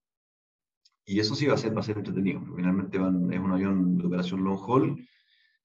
y 1.06 1.20
eso 1.22 1.36
sí 1.36 1.46
va 1.46 1.54
a 1.54 1.58
ser, 1.58 1.74
va 1.74 1.80
a 1.80 1.84
ser 1.84 1.98
entretenido. 1.98 2.42
Finalmente 2.54 2.98
van, 2.98 3.32
es 3.32 3.40
un 3.40 3.54
avión 3.54 3.98
de 3.98 4.08
operación 4.08 4.44
long 4.44 4.60
haul 4.60 5.08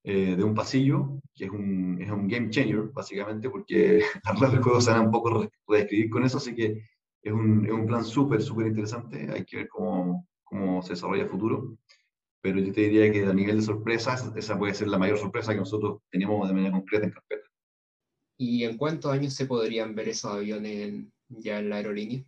eh, 0.09 0.37
de 0.37 0.45
un 0.45 0.55
pasillo, 0.55 1.21
que 1.35 1.47
es 1.47 1.51
un, 1.51 2.01
es 2.01 2.09
un 2.09 2.29
game 2.29 2.49
changer, 2.49 2.90
básicamente, 2.95 3.51
porque 3.51 3.99
las 4.25 4.35
reglas 4.35 4.53
del 4.53 4.62
juego 4.62 4.81
se 4.81 4.92
van 4.92 5.01
a 5.01 5.03
un 5.03 5.11
poco 5.11 5.51
reescribir 5.66 6.11
con 6.11 6.25
eso, 6.25 6.38
así 6.38 6.55
que 6.55 6.81
es 7.21 7.33
un, 7.33 7.66
es 7.66 7.73
un 7.73 7.87
plan 7.87 8.05
súper, 8.05 8.40
súper 8.40 8.69
interesante. 8.69 9.29
Hay 9.33 9.45
que 9.45 9.57
ver 9.57 9.69
cómo, 9.69 10.29
cómo 10.45 10.81
se 10.81 10.90
desarrolla 10.90 11.25
el 11.25 11.29
futuro. 11.29 11.77
Pero 12.40 12.61
yo 12.61 12.73
te 12.73 12.83
diría 12.83 13.11
que 13.11 13.25
a 13.25 13.33
nivel 13.33 13.57
de 13.57 13.62
sorpresas, 13.62 14.33
esa 14.37 14.57
puede 14.57 14.75
ser 14.75 14.87
la 14.87 14.99
mayor 14.99 15.19
sorpresa 15.19 15.53
que 15.53 15.59
nosotros 15.59 16.03
teníamos 16.09 16.47
de 16.47 16.55
manera 16.55 16.71
concreta 16.71 17.07
en 17.07 17.11
carpeta. 17.11 17.51
¿Y 18.38 18.62
en 18.62 18.77
cuántos 18.77 19.11
años 19.11 19.35
se 19.35 19.47
podrían 19.47 19.97
ver 19.97 20.11
esos 20.11 20.31
aviones 20.31 21.05
ya 21.31 21.59
en 21.59 21.69
la 21.69 21.77
aerolínea? 21.77 22.23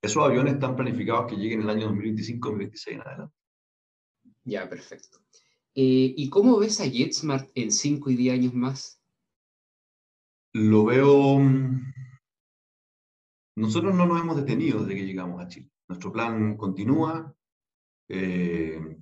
Esos 0.00 0.24
aviones 0.24 0.54
están 0.54 0.76
planificados 0.76 1.26
que 1.26 1.36
lleguen 1.36 1.60
en 1.60 1.68
el 1.68 1.76
año 1.76 1.90
2025-2026 1.90 2.92
en 2.92 3.00
adelante. 3.02 3.34
Ya, 4.44 4.66
perfecto. 4.66 5.18
Eh, 5.74 6.12
¿Y 6.16 6.28
cómo 6.28 6.58
ves 6.58 6.80
a 6.80 6.86
JetSmart 6.86 7.50
en 7.54 7.72
5 7.72 8.10
y 8.10 8.16
10 8.16 8.34
años 8.34 8.54
más? 8.54 9.00
Lo 10.52 10.84
veo... 10.84 11.38
Mm, 11.38 11.92
nosotros 13.56 13.94
no 13.94 14.06
nos 14.06 14.20
hemos 14.20 14.36
detenido 14.36 14.80
desde 14.80 14.94
que 14.94 15.06
llegamos 15.06 15.40
a 15.40 15.48
Chile. 15.48 15.70
Nuestro 15.88 16.12
plan 16.12 16.56
continúa. 16.56 17.34
Eh, 18.08 18.98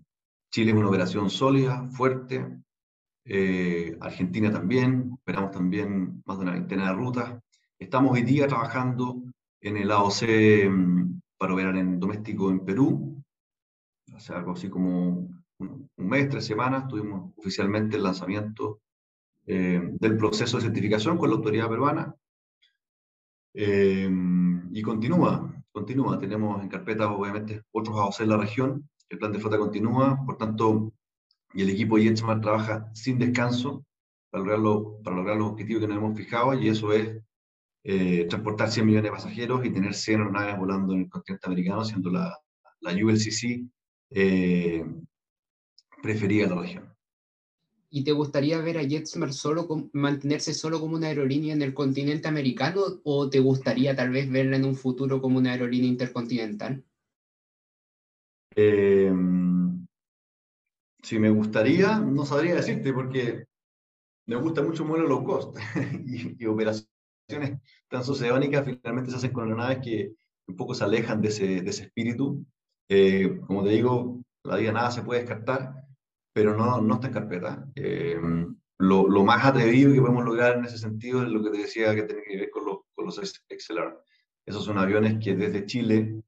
Chile 0.52 0.70
es 0.70 0.76
una 0.76 0.88
operación 0.88 1.30
sólida, 1.30 1.88
fuerte. 1.88 2.62
Eh, 3.24 3.96
Argentina 4.00 4.52
también. 4.52 5.12
Operamos 5.12 5.50
también 5.50 6.22
más 6.24 6.38
de 6.38 6.42
una 6.42 6.52
veintena 6.52 6.88
de 6.88 6.94
rutas. 6.94 7.40
Estamos 7.78 8.12
hoy 8.12 8.22
día 8.22 8.46
trabajando 8.46 9.22
en 9.60 9.76
el 9.76 9.90
AOC 9.90 10.22
mm, 10.68 11.20
para 11.36 11.54
operar 11.54 11.76
en 11.76 11.98
doméstico 11.98 12.50
en 12.50 12.64
Perú. 12.64 13.22
Hace 14.14 14.34
algo 14.34 14.52
así 14.52 14.68
como 14.68 15.39
un 15.60 15.88
mes, 15.96 16.28
tres 16.28 16.46
semanas, 16.46 16.88
tuvimos 16.88 17.32
oficialmente 17.36 17.96
el 17.96 18.02
lanzamiento 18.02 18.80
eh, 19.46 19.80
del 19.82 20.16
proceso 20.16 20.56
de 20.56 20.64
certificación 20.64 21.16
con 21.18 21.30
la 21.30 21.36
autoridad 21.36 21.68
peruana. 21.68 22.14
Eh, 23.54 24.08
y 24.72 24.82
continúa, 24.82 25.52
continúa. 25.72 26.18
Tenemos 26.18 26.62
en 26.62 26.68
carpeta, 26.68 27.10
obviamente, 27.10 27.62
otros 27.72 27.96
AOC 27.96 28.20
en 28.20 28.28
la 28.28 28.36
región. 28.36 28.88
El 29.08 29.18
plan 29.18 29.32
de 29.32 29.40
flota 29.40 29.58
continúa, 29.58 30.22
por 30.24 30.36
tanto, 30.36 30.92
y 31.52 31.62
el 31.62 31.70
equipo 31.70 31.98
JetSmart 31.98 32.42
trabaja 32.42 32.88
sin 32.94 33.18
descanso 33.18 33.84
para 34.30 34.44
lograr, 34.44 35.02
para 35.02 35.16
lograr 35.16 35.36
los 35.36 35.50
objetivos 35.50 35.80
que 35.80 35.88
nos 35.88 35.96
hemos 35.96 36.16
fijado, 36.16 36.54
y 36.54 36.68
eso 36.68 36.92
es 36.92 37.20
eh, 37.82 38.26
transportar 38.28 38.70
100 38.70 38.86
millones 38.86 39.10
de 39.10 39.16
pasajeros 39.16 39.64
y 39.64 39.70
tener 39.70 39.94
100 39.94 40.20
aeronaves 40.20 40.58
volando 40.58 40.94
en 40.94 41.00
el 41.00 41.08
continente 41.08 41.46
americano, 41.46 41.84
siendo 41.84 42.10
la, 42.10 42.38
la 42.80 42.92
ULCC 42.92 43.66
eh, 44.10 44.84
preferida 46.02 46.44
de 46.44 46.54
la 46.54 46.60
región. 46.60 46.94
¿Y 47.92 48.04
te 48.04 48.12
gustaría 48.12 48.58
ver 48.58 48.78
a 48.78 48.82
JetSmart 48.82 49.32
solo 49.32 49.66
mantenerse 49.92 50.54
solo 50.54 50.78
como 50.80 50.96
una 50.96 51.08
aerolínea 51.08 51.52
en 51.52 51.62
el 51.62 51.74
continente 51.74 52.28
americano 52.28 52.82
o 53.02 53.28
te 53.28 53.40
gustaría 53.40 53.96
tal 53.96 54.10
vez 54.10 54.30
verla 54.30 54.56
en 54.56 54.64
un 54.64 54.76
futuro 54.76 55.20
como 55.20 55.38
una 55.38 55.52
aerolínea 55.52 55.88
intercontinental? 55.88 56.84
Eh, 58.54 59.12
si 61.02 61.18
me 61.18 61.30
gustaría, 61.30 61.98
no 61.98 62.24
sabría 62.24 62.54
decirte 62.54 62.92
porque 62.92 63.46
me 64.26 64.36
gusta 64.36 64.62
mucho 64.62 64.84
el 64.84 64.88
modelo 64.88 65.08
low 65.08 65.24
cost 65.24 65.58
y, 66.06 66.42
y 66.42 66.46
operación 66.46 66.88
transoceánicas 67.88 68.64
finalmente 68.64 69.10
se 69.10 69.16
hacen 69.16 69.32
con 69.32 69.44
aeronaves 69.44 69.78
que 69.82 70.12
un 70.46 70.56
poco 70.56 70.74
se 70.74 70.84
alejan 70.84 71.20
de 71.20 71.28
ese, 71.28 71.60
de 71.62 71.70
ese 71.70 71.84
espíritu. 71.84 72.44
Eh, 72.88 73.40
como 73.46 73.62
te 73.62 73.70
digo, 73.70 74.20
la 74.44 74.56
vida 74.56 74.72
nada 74.72 74.90
se 74.90 75.02
puede 75.02 75.20
descartar, 75.20 75.74
pero 76.40 76.56
no, 76.56 76.80
no 76.80 76.94
está 76.94 77.08
en 77.08 77.12
carpeta. 77.12 77.68
Eh, 77.74 78.18
lo, 78.78 79.06
lo, 79.06 79.24
más 79.24 79.44
atrevido 79.44 79.92
que 79.92 80.00
podemos 80.00 80.24
lograr 80.24 80.56
en 80.56 80.64
ese 80.64 80.78
sentido 80.78 81.22
es 81.22 81.28
lo 81.28 81.42
que 81.42 81.50
te 81.50 81.58
decía 81.58 81.94
que 81.94 82.04
tiene 82.04 82.22
que 82.22 82.38
ver 82.38 82.50
con, 82.50 82.64
los, 82.64 82.78
con 82.94 83.04
los 83.04 83.16
XLR. 83.16 84.02
Esos 84.46 84.64
son 84.64 84.78
aviones 84.78 85.22
que 85.22 85.36
desde 85.36 85.66
Chile 85.66 86.22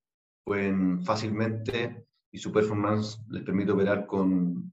pueden 0.44 1.02
fácilmente 1.02 2.04
y 2.30 2.36
su 2.36 2.52
performance 2.52 3.20
les 3.30 3.42
permite 3.42 3.72
operar 3.72 4.04
con 4.06 4.70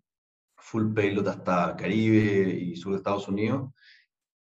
full 0.58 0.94
payload 0.94 1.30
hasta 1.30 1.78
Caribe 1.78 2.50
y 2.50 2.76
sur 2.76 2.92
de 2.92 2.98
Estados 2.98 3.30
Unidos 3.30 3.72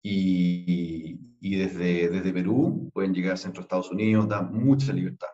y, 0.03 1.17
y 1.39 1.55
desde, 1.55 2.09
desde 2.09 2.33
Perú 2.33 2.91
pueden 2.93 3.13
llegar 3.13 3.35
a 3.35 3.38
centro 3.38 3.62
de 3.62 3.67
Estados 3.67 3.89
Unidos, 3.89 4.27
da 4.27 4.41
mucha 4.41 4.91
libertad. 4.91 5.29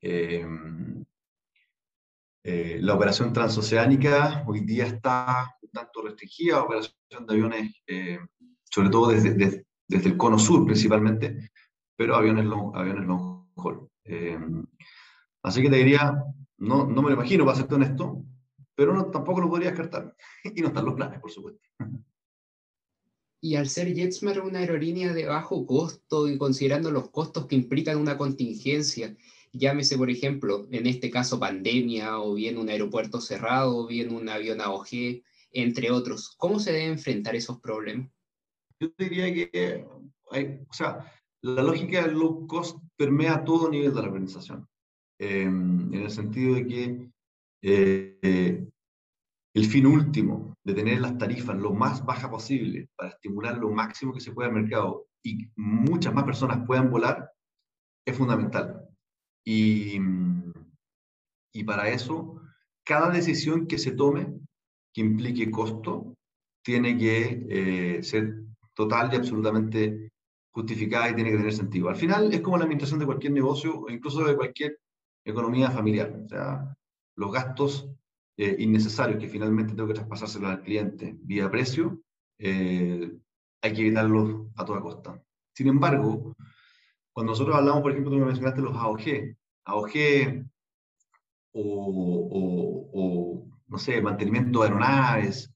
Eh, 0.00 0.44
eh, 2.44 2.78
la 2.80 2.94
operación 2.94 3.32
transoceánica 3.32 4.44
hoy 4.46 4.60
día 4.60 4.86
está 4.86 5.56
un 5.62 5.70
tanto 5.70 6.02
restringida, 6.02 6.62
operación 6.62 6.94
de 7.26 7.32
aviones, 7.32 7.82
eh, 7.86 8.18
sobre 8.64 8.90
todo 8.90 9.08
desde, 9.08 9.34
desde, 9.34 9.64
el 9.88 10.16
cono 10.18 10.38
sur 10.38 10.64
principalmente, 10.66 11.50
pero 11.96 12.14
aviones 12.14 12.44
long, 12.44 12.76
aviones 12.76 13.06
long 13.06 13.48
haul. 13.56 13.88
así 15.42 15.62
que 15.62 15.70
te 15.70 15.76
diría, 15.76 16.14
no, 16.58 16.86
no 16.86 17.00
me 17.00 17.08
lo 17.08 17.14
imagino, 17.14 17.46
para 17.46 17.56
ser 17.56 17.72
honesto, 17.72 18.22
pero 18.74 18.92
no, 18.92 19.06
tampoco 19.06 19.40
lo 19.40 19.48
podría 19.48 19.70
descartar. 19.70 20.14
y 20.54 20.60
no 20.60 20.68
están 20.68 20.84
los 20.84 20.94
planes, 20.94 21.20
por 21.20 21.30
supuesto. 21.30 21.60
Y 23.40 23.56
al 23.56 23.68
ser 23.68 23.94
JetSmart 23.94 24.44
una 24.44 24.60
aerolínea 24.60 25.12
de 25.12 25.26
bajo 25.26 25.66
costo 25.66 26.28
y 26.28 26.38
considerando 26.38 26.90
los 26.90 27.10
costos 27.10 27.46
que 27.46 27.56
implican 27.56 27.98
una 27.98 28.16
contingencia, 28.16 29.14
llámese 29.54 29.96
por 29.96 30.10
ejemplo, 30.10 30.66
en 30.70 30.86
este 30.86 31.10
caso 31.10 31.38
pandemia, 31.38 32.18
o 32.18 32.34
bien 32.34 32.58
un 32.58 32.68
aeropuerto 32.68 33.20
cerrado, 33.20 33.78
o 33.78 33.86
bien 33.86 34.14
un 34.14 34.28
avión 34.28 34.60
AOG, 34.60 35.22
entre 35.52 35.90
otros, 35.90 36.34
¿cómo 36.36 36.58
se 36.58 36.72
debe 36.72 36.86
enfrentar 36.86 37.36
esos 37.36 37.60
problemas? 37.60 38.10
Yo 38.80 38.88
diría 38.98 39.32
que 39.32 39.86
hay, 40.30 40.60
o 40.68 40.72
sea, 40.72 41.10
la 41.42 41.62
lógica 41.62 42.02
del 42.02 42.18
low 42.18 42.46
cost 42.46 42.78
permea 42.96 43.44
todo 43.44 43.70
nivel 43.70 43.94
de 43.94 44.00
la 44.00 44.08
organización, 44.08 44.66
em, 45.18 45.92
en 45.94 46.02
el 46.02 46.10
sentido 46.10 46.54
de 46.54 46.66
que 46.66 47.10
eh, 47.62 48.66
el 49.54 49.66
fin 49.66 49.86
último 49.86 50.56
de 50.64 50.74
tener 50.74 51.00
las 51.00 51.16
tarifas 51.16 51.56
lo 51.56 51.72
más 51.72 52.04
bajas 52.04 52.28
posible 52.28 52.88
para 52.96 53.10
estimular 53.10 53.56
lo 53.56 53.70
máximo 53.70 54.12
que 54.12 54.20
se 54.20 54.32
pueda 54.32 54.48
al 54.48 54.54
mercado 54.54 55.06
y 55.22 55.48
muchas 55.56 56.12
más 56.12 56.24
personas 56.24 56.66
puedan 56.66 56.90
volar 56.90 57.30
es 58.04 58.16
fundamental. 58.16 58.88
Y, 59.44 59.98
y 61.52 61.64
para 61.64 61.88
eso, 61.88 62.40
cada 62.84 63.10
decisión 63.10 63.66
que 63.66 63.78
se 63.78 63.92
tome 63.92 64.32
que 64.92 65.00
implique 65.00 65.50
costo 65.50 66.14
tiene 66.62 66.96
que 66.96 67.46
eh, 67.48 68.02
ser 68.02 68.36
total 68.74 69.12
y 69.12 69.16
absolutamente 69.16 70.12
justificada 70.52 71.10
y 71.10 71.14
tiene 71.14 71.30
que 71.30 71.36
tener 71.36 71.52
sentido. 71.52 71.88
Al 71.88 71.96
final 71.96 72.32
es 72.32 72.40
como 72.40 72.56
la 72.56 72.64
administración 72.64 73.00
de 73.00 73.06
cualquier 73.06 73.32
negocio 73.32 73.80
o 73.80 73.90
incluso 73.90 74.24
de 74.24 74.36
cualquier 74.36 74.78
economía 75.24 75.70
familiar. 75.70 76.16
O 76.24 76.28
sea, 76.28 76.76
los 77.16 77.32
gastos 77.32 77.90
eh, 78.36 78.56
innecesarios 78.58 79.20
que 79.20 79.28
finalmente 79.28 79.74
tengo 79.74 79.88
que 79.88 79.94
traspasárselos 79.94 80.50
al 80.50 80.62
cliente 80.62 81.16
vía 81.20 81.50
precio, 81.50 82.00
eh, 82.38 83.12
hay 83.62 83.72
que 83.72 83.80
evitarlos 83.80 84.46
a 84.56 84.64
toda 84.64 84.80
costa. 84.80 85.22
Sin 85.54 85.68
embargo, 85.68 86.34
cuando 87.14 87.30
nosotros 87.32 87.56
hablamos, 87.56 87.82
por 87.82 87.92
ejemplo, 87.92 88.10
me 88.10 88.26
mencionaste 88.26 88.60
los 88.60 88.76
AOG, 88.76 89.36
AOG 89.64 90.44
o, 91.52 92.90
o, 92.92 93.46
no 93.68 93.78
sé, 93.78 94.02
mantenimiento 94.02 94.60
de 94.60 94.66
aeronaves, 94.66 95.50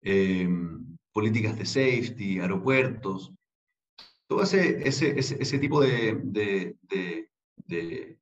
eh, 0.00 0.48
políticas 1.12 1.58
de 1.58 1.66
safety, 1.66 2.40
aeropuertos, 2.40 3.32
todo 4.26 4.42
ese, 4.42 4.88
ese, 4.88 5.18
ese, 5.18 5.58
tipo 5.58 5.82
de, 5.82 6.18
de, 6.22 6.76
de, 6.80 8.18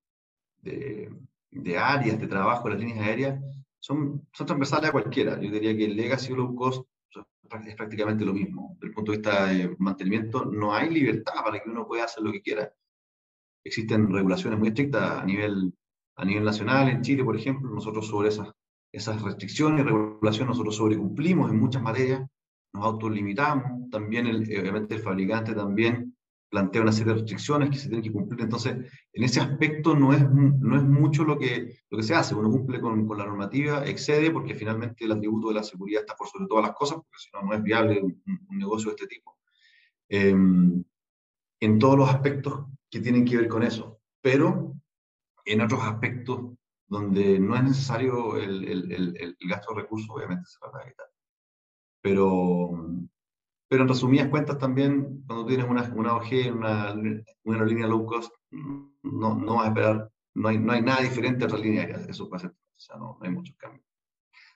de, 0.60 1.78
áreas 1.78 2.20
de 2.20 2.26
trabajo 2.26 2.64
de 2.64 2.74
las 2.74 2.82
líneas 2.82 3.06
aéreas 3.06 3.40
son, 3.78 4.26
son 4.32 4.46
transversales 4.46 4.88
a 4.88 4.92
cualquiera. 4.92 5.40
Yo 5.40 5.48
diría 5.52 5.76
que 5.76 5.84
el 5.84 5.94
legacy 5.96 6.34
low 6.34 6.52
cost 6.56 6.84
es 7.64 7.76
prácticamente 7.76 8.24
lo 8.24 8.32
mismo. 8.32 8.72
Desde 8.74 8.88
el 8.88 8.94
punto 8.94 9.12
de 9.12 9.18
vista 9.18 9.46
de 9.46 9.76
mantenimiento, 9.78 10.44
no 10.44 10.74
hay 10.74 10.90
libertad 10.90 11.34
para 11.44 11.60
que 11.60 11.70
uno 11.70 11.86
pueda 11.86 12.04
hacer 12.04 12.24
lo 12.24 12.32
que 12.32 12.42
quiera. 12.42 12.72
Existen 13.64 14.12
regulaciones 14.12 14.58
muy 14.58 14.68
estrictas 14.68 15.20
a 15.20 15.24
nivel, 15.24 15.72
a 16.16 16.24
nivel 16.24 16.44
nacional. 16.44 16.88
En 16.88 17.02
Chile, 17.02 17.24
por 17.24 17.36
ejemplo, 17.36 17.70
nosotros 17.70 18.06
sobre 18.06 18.28
esas, 18.28 18.50
esas 18.92 19.20
restricciones 19.22 19.80
y 19.80 19.88
regulaciones, 19.88 20.48
nosotros 20.48 20.76
sobrecumplimos 20.76 21.50
en 21.50 21.58
muchas 21.58 21.82
materias, 21.82 22.26
nos 22.72 22.84
autolimitamos. 22.84 23.90
También, 23.90 24.26
el, 24.26 24.42
obviamente, 24.42 24.94
el 24.94 25.02
fabricante 25.02 25.54
también 25.54 26.16
plantea 26.50 26.82
una 26.82 26.92
serie 26.92 27.12
de 27.12 27.20
restricciones 27.20 27.70
que 27.70 27.76
se 27.76 27.88
tienen 27.88 28.02
que 28.02 28.12
cumplir. 28.12 28.40
Entonces, 28.42 28.76
en 29.12 29.24
ese 29.24 29.40
aspecto 29.40 29.94
no 29.94 30.12
es, 30.12 30.28
no 30.30 30.76
es 30.76 30.82
mucho 30.82 31.24
lo 31.24 31.38
que, 31.38 31.76
lo 31.88 31.96
que 31.96 32.02
se 32.02 32.14
hace. 32.14 32.34
Uno 32.34 32.50
cumple 32.50 32.80
con, 32.80 33.06
con 33.06 33.18
la 33.18 33.24
normativa, 33.24 33.86
excede, 33.86 34.30
porque 34.32 34.54
finalmente 34.54 35.04
el 35.04 35.12
atributo 35.12 35.48
de 35.48 35.54
la 35.54 35.62
seguridad 35.62 36.00
está 36.00 36.16
por 36.16 36.26
sobre 36.26 36.46
todas 36.48 36.66
las 36.66 36.74
cosas, 36.74 36.96
porque 36.96 37.18
si 37.18 37.30
no, 37.32 37.42
no 37.42 37.54
es 37.54 37.62
viable 37.62 38.02
un, 38.02 38.20
negocio 38.50 38.90
de 38.90 38.96
este 38.96 39.06
tipo. 39.06 39.36
Em, 40.08 40.82
en 41.60 41.78
todos 41.78 41.96
los 41.96 42.08
aspectos 42.08 42.66
que 42.90 43.00
tienen 43.00 43.24
que 43.24 43.36
ver 43.36 43.48
con 43.48 43.62
eso. 43.62 44.00
Pero 44.20 44.74
en 45.44 45.60
otros 45.60 45.82
aspectos 45.82 46.52
donde 46.86 47.38
no 47.38 47.54
es 47.54 47.62
necesario 47.62 48.36
el, 48.36 48.64
el, 48.64 48.92
el, 48.92 49.16
el 49.16 49.48
gasto 49.48 49.72
de 49.72 49.82
recursos, 49.82 50.10
obviamente 50.10 50.44
se 50.46 50.58
va 50.60 50.76
a 50.76 50.82
evitar. 50.82 51.06
Pero, 52.02 52.70
pero 53.68 53.82
en 53.82 53.88
resumidas 53.88 54.28
cuentas 54.28 54.58
también, 54.58 55.22
cuando 55.26 55.46
tienes 55.46 55.66
una, 55.68 55.82
una 55.94 56.16
OG, 56.16 56.52
una, 56.52 56.94
una 57.44 57.86
low 57.86 58.06
cost, 58.06 58.32
no, 58.50 59.36
no 59.36 59.54
vas 59.54 59.66
a 59.66 59.68
esperar, 59.68 60.10
no 60.34 60.48
hay, 60.48 60.58
no 60.58 60.72
hay 60.72 60.82
nada 60.82 61.02
diferente 61.02 61.44
a 61.44 61.46
otra 61.46 61.58
línea 61.58 61.84
eso 62.08 62.28
pasa, 62.28 62.48
o 62.48 62.80
sea, 62.80 62.96
no, 62.96 63.18
hay 63.20 63.30
muchos 63.30 63.56
cambios. 63.56 63.84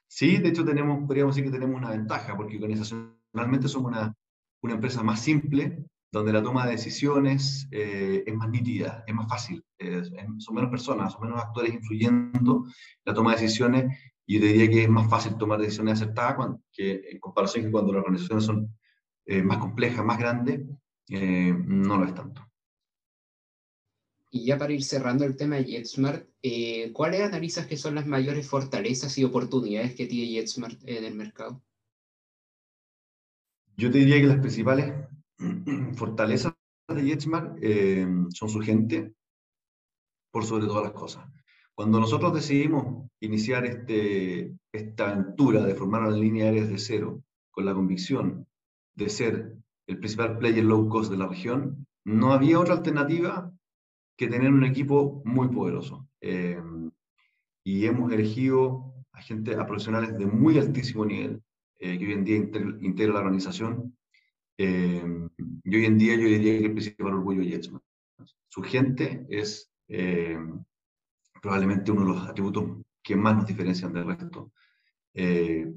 Sí, 0.08 0.38
de 0.38 0.48
hecho 0.48 0.64
tenemos, 0.64 1.06
podríamos 1.06 1.34
decir 1.36 1.50
que 1.50 1.56
tenemos 1.56 1.76
una 1.76 1.90
ventaja, 1.90 2.36
porque 2.36 2.56
organizacionalmente 2.56 3.68
somos 3.68 3.92
una, 3.92 4.14
una 4.62 4.74
empresa 4.74 5.02
más 5.02 5.20
simple, 5.20 5.84
donde 6.14 6.32
la 6.32 6.42
toma 6.42 6.64
de 6.64 6.72
decisiones 6.72 7.66
eh, 7.72 8.22
es 8.24 8.34
más 8.34 8.48
nítida, 8.48 9.02
es 9.04 9.14
más 9.14 9.28
fácil, 9.28 9.64
son 10.38 10.54
menos 10.54 10.70
personas, 10.70 11.12
son 11.12 11.22
menos 11.22 11.42
actores 11.42 11.74
influyendo 11.74 12.64
la 13.04 13.12
toma 13.12 13.34
de 13.34 13.40
decisiones, 13.40 13.98
y 14.24 14.38
yo 14.38 14.46
diría 14.46 14.70
que 14.70 14.84
es 14.84 14.88
más 14.88 15.10
fácil 15.10 15.36
tomar 15.36 15.58
decisiones 15.58 15.94
acertadas 16.00 16.36
cuando, 16.36 16.60
que 16.72 17.02
en 17.10 17.18
comparación 17.18 17.64
con 17.64 17.72
cuando 17.72 17.92
las 17.92 18.02
organizaciones 18.02 18.44
son 18.44 18.76
eh, 19.26 19.42
más 19.42 19.58
compleja, 19.58 20.04
más 20.04 20.18
grande, 20.18 20.64
eh, 21.08 21.52
no 21.52 21.98
lo 21.98 22.04
es 22.04 22.14
tanto. 22.14 22.48
Y 24.30 24.46
ya 24.46 24.56
para 24.56 24.72
ir 24.72 24.84
cerrando 24.84 25.24
el 25.24 25.36
tema 25.36 25.56
de 25.56 25.64
JetSmart, 25.64 26.28
¿cuáles 26.92 27.22
analizas 27.22 27.66
que 27.66 27.76
son 27.76 27.96
las 27.96 28.06
mayores 28.06 28.46
fortalezas 28.48 29.18
y 29.18 29.24
oportunidades 29.24 29.94
que 29.94 30.06
tiene 30.06 30.32
JetSmart 30.32 30.80
en 30.86 31.04
el 31.04 31.14
mercado? 31.14 31.60
Yo 33.76 33.90
te 33.90 33.98
diría 33.98 34.20
que 34.20 34.26
las 34.28 34.38
principales 34.38 34.92
fortalezas 35.96 36.54
de 36.88 37.02
JetSmart 37.02 37.58
son 38.30 38.48
su 38.48 38.60
gente, 38.60 39.14
por 40.30 40.44
sobre 40.44 40.66
todas 40.66 40.84
las 40.84 40.92
cosas. 40.92 41.26
Cuando 41.74 41.98
nosotros 41.98 42.34
decidimos 42.34 43.08
iniciar 43.20 43.64
este, 43.64 44.54
esta 44.72 45.10
aventura 45.10 45.64
de 45.64 45.74
formar 45.74 46.02
una 46.02 46.16
línea 46.16 46.46
aérea 46.46 46.64
de 46.64 46.78
cero, 46.78 47.22
con 47.50 47.64
la 47.64 47.74
convicción 47.74 48.46
de 48.94 49.08
ser 49.08 49.56
el 49.86 49.98
principal 49.98 50.38
player 50.38 50.64
low 50.64 50.88
cost 50.88 51.10
de 51.10 51.16
la 51.16 51.28
región, 51.28 51.86
no 52.04 52.32
había 52.32 52.60
otra 52.60 52.74
alternativa 52.74 53.52
que 54.16 54.28
tener 54.28 54.52
un 54.52 54.64
equipo 54.64 55.22
muy 55.24 55.48
poderoso. 55.48 56.08
Eh, 56.20 56.60
y 57.64 57.86
hemos 57.86 58.12
elegido 58.12 58.94
a 59.12 59.22
gente, 59.22 59.54
a 59.54 59.66
profesionales 59.66 60.16
de 60.18 60.26
muy 60.26 60.58
altísimo 60.58 61.04
nivel, 61.04 61.42
eh, 61.78 61.98
que 61.98 62.06
hoy 62.06 62.12
en 62.12 62.24
día 62.24 62.36
integra 62.36 63.14
la 63.14 63.20
organización. 63.20 63.96
Eh, 64.58 65.28
y 65.64 65.76
hoy 65.76 65.84
en 65.84 65.98
día 65.98 66.14
yo 66.14 66.24
diría 66.24 66.58
que 66.58 66.66
el 66.66 66.72
principal 66.72 67.14
orgullo 67.14 67.40
de 67.40 67.48
Jetsman. 67.48 67.82
Su 68.48 68.62
gente 68.62 69.26
es 69.28 69.70
probablemente 71.42 71.90
uno 71.90 72.02
de 72.02 72.12
los 72.12 72.28
atributos 72.28 72.64
que 73.02 73.16
más 73.16 73.36
nos 73.36 73.46
diferencian 73.46 73.92
del 73.92 74.06
resto. 74.06 74.52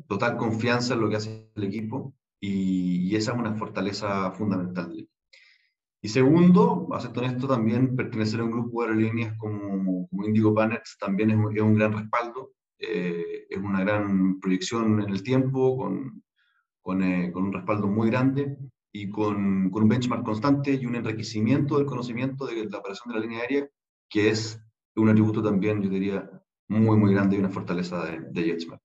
total 0.08 0.38
confianza 0.38 0.94
en 0.94 1.02
lo 1.02 1.10
que 1.10 1.16
hace 1.18 1.52
el 1.56 1.64
equipo, 1.64 2.14
y, 2.40 3.16
esa 3.16 3.32
es 3.34 3.40
una 3.40 3.56
fortaleza 3.56 4.32
fundamental. 4.32 5.08
Y 6.02 6.10
segundo, 6.10 6.88
acepto 6.94 7.22
esto 7.24 7.48
también 7.48 7.96
pertenecer 7.96 8.40
a 8.40 8.44
un 8.44 8.52
grupo 8.52 8.82
de 8.82 8.90
aerolíneas 8.90 9.38
como, 9.38 10.08
como 10.08 10.26
Indigo 10.26 10.54
Partners 10.54 10.98
también 11.00 11.32
es, 11.32 11.38
un 11.38 11.76
gran 11.76 11.94
respaldo, 11.94 12.54
eh, 12.80 13.48
es 13.50 13.58
una 13.58 13.82
gran 13.82 14.40
proyección 14.40 15.02
en 15.02 15.10
el 15.10 15.24
tiempo, 15.24 15.78
con, 15.78 16.24
con, 16.88 17.04
eh, 17.04 17.34
con 17.34 17.44
un 17.44 17.52
respaldo 17.52 17.86
muy 17.86 18.10
grande 18.10 18.58
y 18.94 19.10
con, 19.10 19.70
con, 19.72 19.84
un 19.84 19.90
benchmark 19.90 20.24
constante 20.24 20.72
y 20.72 20.86
un 20.86 20.96
enriquecimiento 20.96 21.78
del 21.78 21.86
conocimiento 21.86 22.46
de 22.46 22.64
la 22.64 22.78
operación 22.78 23.10
de 23.10 23.20
la 23.20 23.26
línea 23.26 23.42
aérea, 23.42 23.70
que 24.10 24.30
es 24.30 24.58
un 24.96 25.10
atributo 25.10 25.44
también, 25.44 25.82
yo 25.82 25.90
diría, 25.90 26.32
muy, 26.70 26.96
muy 26.96 27.14
grande 27.14 27.36
y 27.36 27.40
una 27.40 27.50
fortaleza 27.50 28.06
de, 28.06 28.22
de 28.32 28.42
JetSmart. 28.42 28.82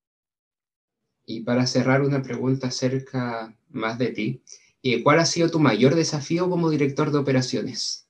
Y 1.26 1.44
para 1.44 1.64
cerrar, 1.64 2.02
una 2.02 2.22
pregunta 2.22 2.66
acerca 2.66 3.56
más 3.70 3.98
de 3.98 4.08
ti. 4.08 4.42
Eh, 4.82 5.04
¿Cuál 5.04 5.20
ha 5.20 5.24
sido 5.24 5.48
tu 5.48 5.60
mayor 5.60 5.94
desafío 5.94 6.50
como 6.50 6.70
director 6.70 7.12
de 7.12 7.18
operaciones? 7.18 8.08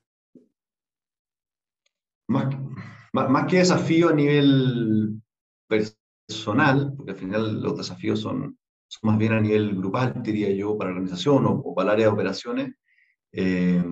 Más, 2.28 2.46
más, 3.12 3.46
que 3.46 3.59
desafío 3.59 4.09
a 4.09 4.14
nivel 4.14 5.20
personal, 5.68 6.94
porque 6.96 7.12
al 7.12 7.18
final 7.18 7.61
los 7.61 7.76
desafíos 7.76 8.20
son 8.20 8.57
más 9.02 9.18
bien 9.18 9.33
a 9.33 9.40
nivel 9.40 9.76
grupal, 9.76 10.22
diría 10.22 10.50
yo, 10.50 10.76
para 10.76 10.90
la 10.90 10.96
organización 10.96 11.44
o, 11.46 11.74
para 11.74 11.90
el 11.90 11.94
área 11.94 12.07
de 12.07 12.12
operaciones. 12.12 12.74
Eh, 13.33 13.83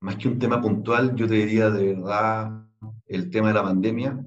más 0.00 0.16
que 0.16 0.28
un 0.28 0.38
tema 0.38 0.60
puntual, 0.60 1.14
yo 1.16 1.26
te 1.26 1.34
diría 1.34 1.70
de 1.70 1.94
verdad, 1.94 2.66
el 3.06 3.30
tema 3.30 3.48
de 3.48 3.54
la 3.54 3.62
pandemia 3.62 4.24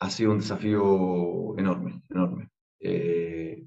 ha 0.00 0.10
sido 0.10 0.32
un 0.32 0.38
desafío 0.38 1.56
enorme, 1.58 2.02
enorme. 2.08 2.48
Eh, 2.80 3.64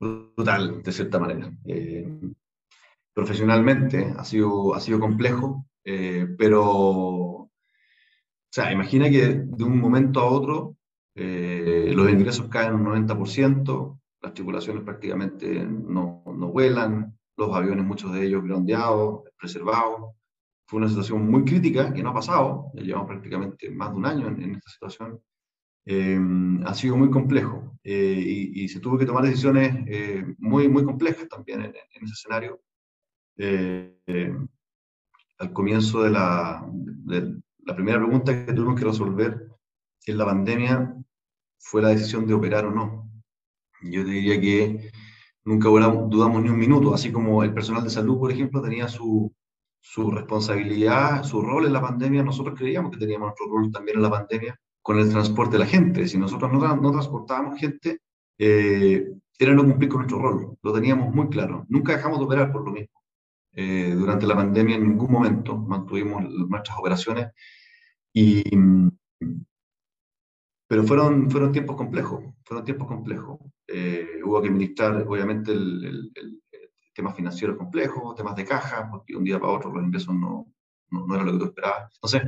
brutal, 0.00 0.82
de 0.82 0.92
cierta 0.92 1.18
manera. 1.18 1.52
Eh, 1.64 2.08
profesionalmente 3.12 4.14
ha 4.16 4.24
sido, 4.24 4.74
ha 4.74 4.80
sido 4.80 5.00
complejo, 5.00 5.66
eh, 5.84 6.26
pero, 6.38 6.62
o 6.64 7.50
sea, 8.50 8.72
imagina 8.72 9.10
que 9.10 9.42
de 9.44 9.64
un 9.64 9.78
momento 9.78 10.20
a 10.20 10.30
otro 10.30 10.74
los 11.14 12.10
ingresos 12.10 12.48
caen 12.48 12.74
un 12.74 12.84
90%, 12.84 13.98
las 14.20 14.34
tripulaciones 14.34 14.82
prácticamente 14.82 15.64
no, 15.64 16.22
no 16.26 16.48
vuelan, 16.48 17.16
los 17.36 17.54
aviones, 17.54 17.84
muchos 17.84 18.12
de 18.12 18.26
ellos 18.26 18.42
groundeados, 18.42 19.22
preservados. 19.38 20.14
Fue 20.66 20.78
una 20.78 20.88
situación 20.88 21.30
muy 21.30 21.44
crítica 21.44 21.92
que 21.92 22.02
no 22.02 22.10
ha 22.10 22.14
pasado, 22.14 22.70
llevamos 22.74 23.08
prácticamente 23.08 23.70
más 23.70 23.90
de 23.90 23.96
un 23.96 24.06
año 24.06 24.28
en 24.28 24.54
esta 24.54 24.70
situación 24.70 25.20
eh, 25.90 26.20
ha 26.66 26.74
sido 26.74 26.98
muy 26.98 27.08
complejo 27.10 27.78
eh, 27.82 28.52
y, 28.54 28.68
se 28.68 28.78
tuvo 28.78 28.98
que 28.98 29.06
tomar 29.06 29.24
decisiones 29.24 29.74
eh, 29.86 30.22
muy, 30.36 30.68
muy 30.68 30.84
complejas 30.84 31.26
también 31.30 31.62
en, 31.62 31.72
ese 32.02 32.12
escenario. 32.12 32.60
al 35.38 35.52
comienzo 35.54 36.02
de 36.02 36.10
la, 36.10 36.62
de 36.70 37.40
la 37.64 37.74
primera 37.74 37.96
pregunta 37.96 38.44
que 38.44 38.52
tuvimos 38.52 38.78
que 38.78 38.84
resolver 38.84 39.48
en 40.04 40.18
la 40.18 40.26
pandemia 40.26 40.94
fue 41.58 41.80
la 41.80 41.88
decisión 41.88 42.26
de 42.26 42.34
operar 42.34 42.66
o 42.66 42.70
no. 42.70 43.07
Yo 43.82 44.04
diría 44.04 44.40
que 44.40 44.90
nunca 45.44 45.68
dudamos 45.68 46.42
ni 46.42 46.50
un 46.50 46.58
minuto, 46.58 46.94
así 46.94 47.12
como 47.12 47.42
el 47.42 47.54
personal 47.54 47.84
de 47.84 47.90
salud, 47.90 48.18
por 48.18 48.30
ejemplo, 48.32 48.60
tenía 48.62 48.88
su, 48.88 49.32
su 49.80 50.10
responsabilidad, 50.10 51.22
su 51.24 51.40
rol 51.42 51.66
en 51.66 51.72
la 51.72 51.80
pandemia, 51.80 52.22
nosotros 52.22 52.58
creíamos 52.58 52.90
que 52.92 52.98
teníamos 52.98 53.28
nuestro 53.28 53.46
rol 53.48 53.70
también 53.72 53.96
en 53.98 54.02
la 54.02 54.10
pandemia 54.10 54.58
con 54.82 54.98
el 54.98 55.10
transporte 55.10 55.52
de 55.52 55.60
la 55.60 55.66
gente. 55.66 56.08
Si 56.08 56.18
nosotros 56.18 56.52
no, 56.52 56.76
no 56.76 56.90
transportábamos 56.92 57.58
gente, 57.60 58.00
eh, 58.38 59.06
era 59.38 59.54
no 59.54 59.64
cumplir 59.64 59.88
con 59.90 60.00
nuestro 60.00 60.18
rol. 60.20 60.56
Lo 60.62 60.72
teníamos 60.72 61.14
muy 61.14 61.28
claro. 61.28 61.64
Nunca 61.68 61.92
dejamos 61.96 62.18
de 62.18 62.24
operar 62.24 62.52
por 62.52 62.64
lo 62.64 62.72
mismo. 62.72 62.98
eh, 63.52 63.94
durante 63.96 64.26
la 64.26 64.36
pandemia 64.36 64.76
en 64.76 64.88
ningún 64.88 65.10
momento 65.10 65.56
mantuvimos 65.56 66.22
nuestras 66.48 66.78
operaciones, 66.78 67.28
y, 68.12 68.44
pero 70.68 70.84
fueron, 70.84 71.30
fueron 71.30 71.52
tiempos 71.52 71.76
complejos, 71.76 72.22
fueron 72.44 72.64
tiempos 72.64 72.86
complejos. 72.88 73.38
Eh, 73.68 74.20
hubo 74.24 74.40
que 74.40 74.48
administrar, 74.48 75.04
obviamente, 75.06 75.52
el, 75.52 76.10
el, 76.14 76.42
temas 76.94 77.14
financieros 77.14 77.56
complejos, 77.56 78.16
temas 78.16 78.34
de 78.34 78.44
caja, 78.44 78.88
porque 78.90 79.14
un 79.14 79.22
día 79.22 79.38
para 79.38 79.52
otro 79.52 79.72
los 79.72 79.84
ingresos 79.84 80.12
no, 80.14 80.52
no, 80.90 81.06
no 81.06 81.22
lo 81.22 81.32
que 81.32 81.38
tú 81.38 81.44
esperabas. 81.44 81.94
Entonces, 81.94 82.22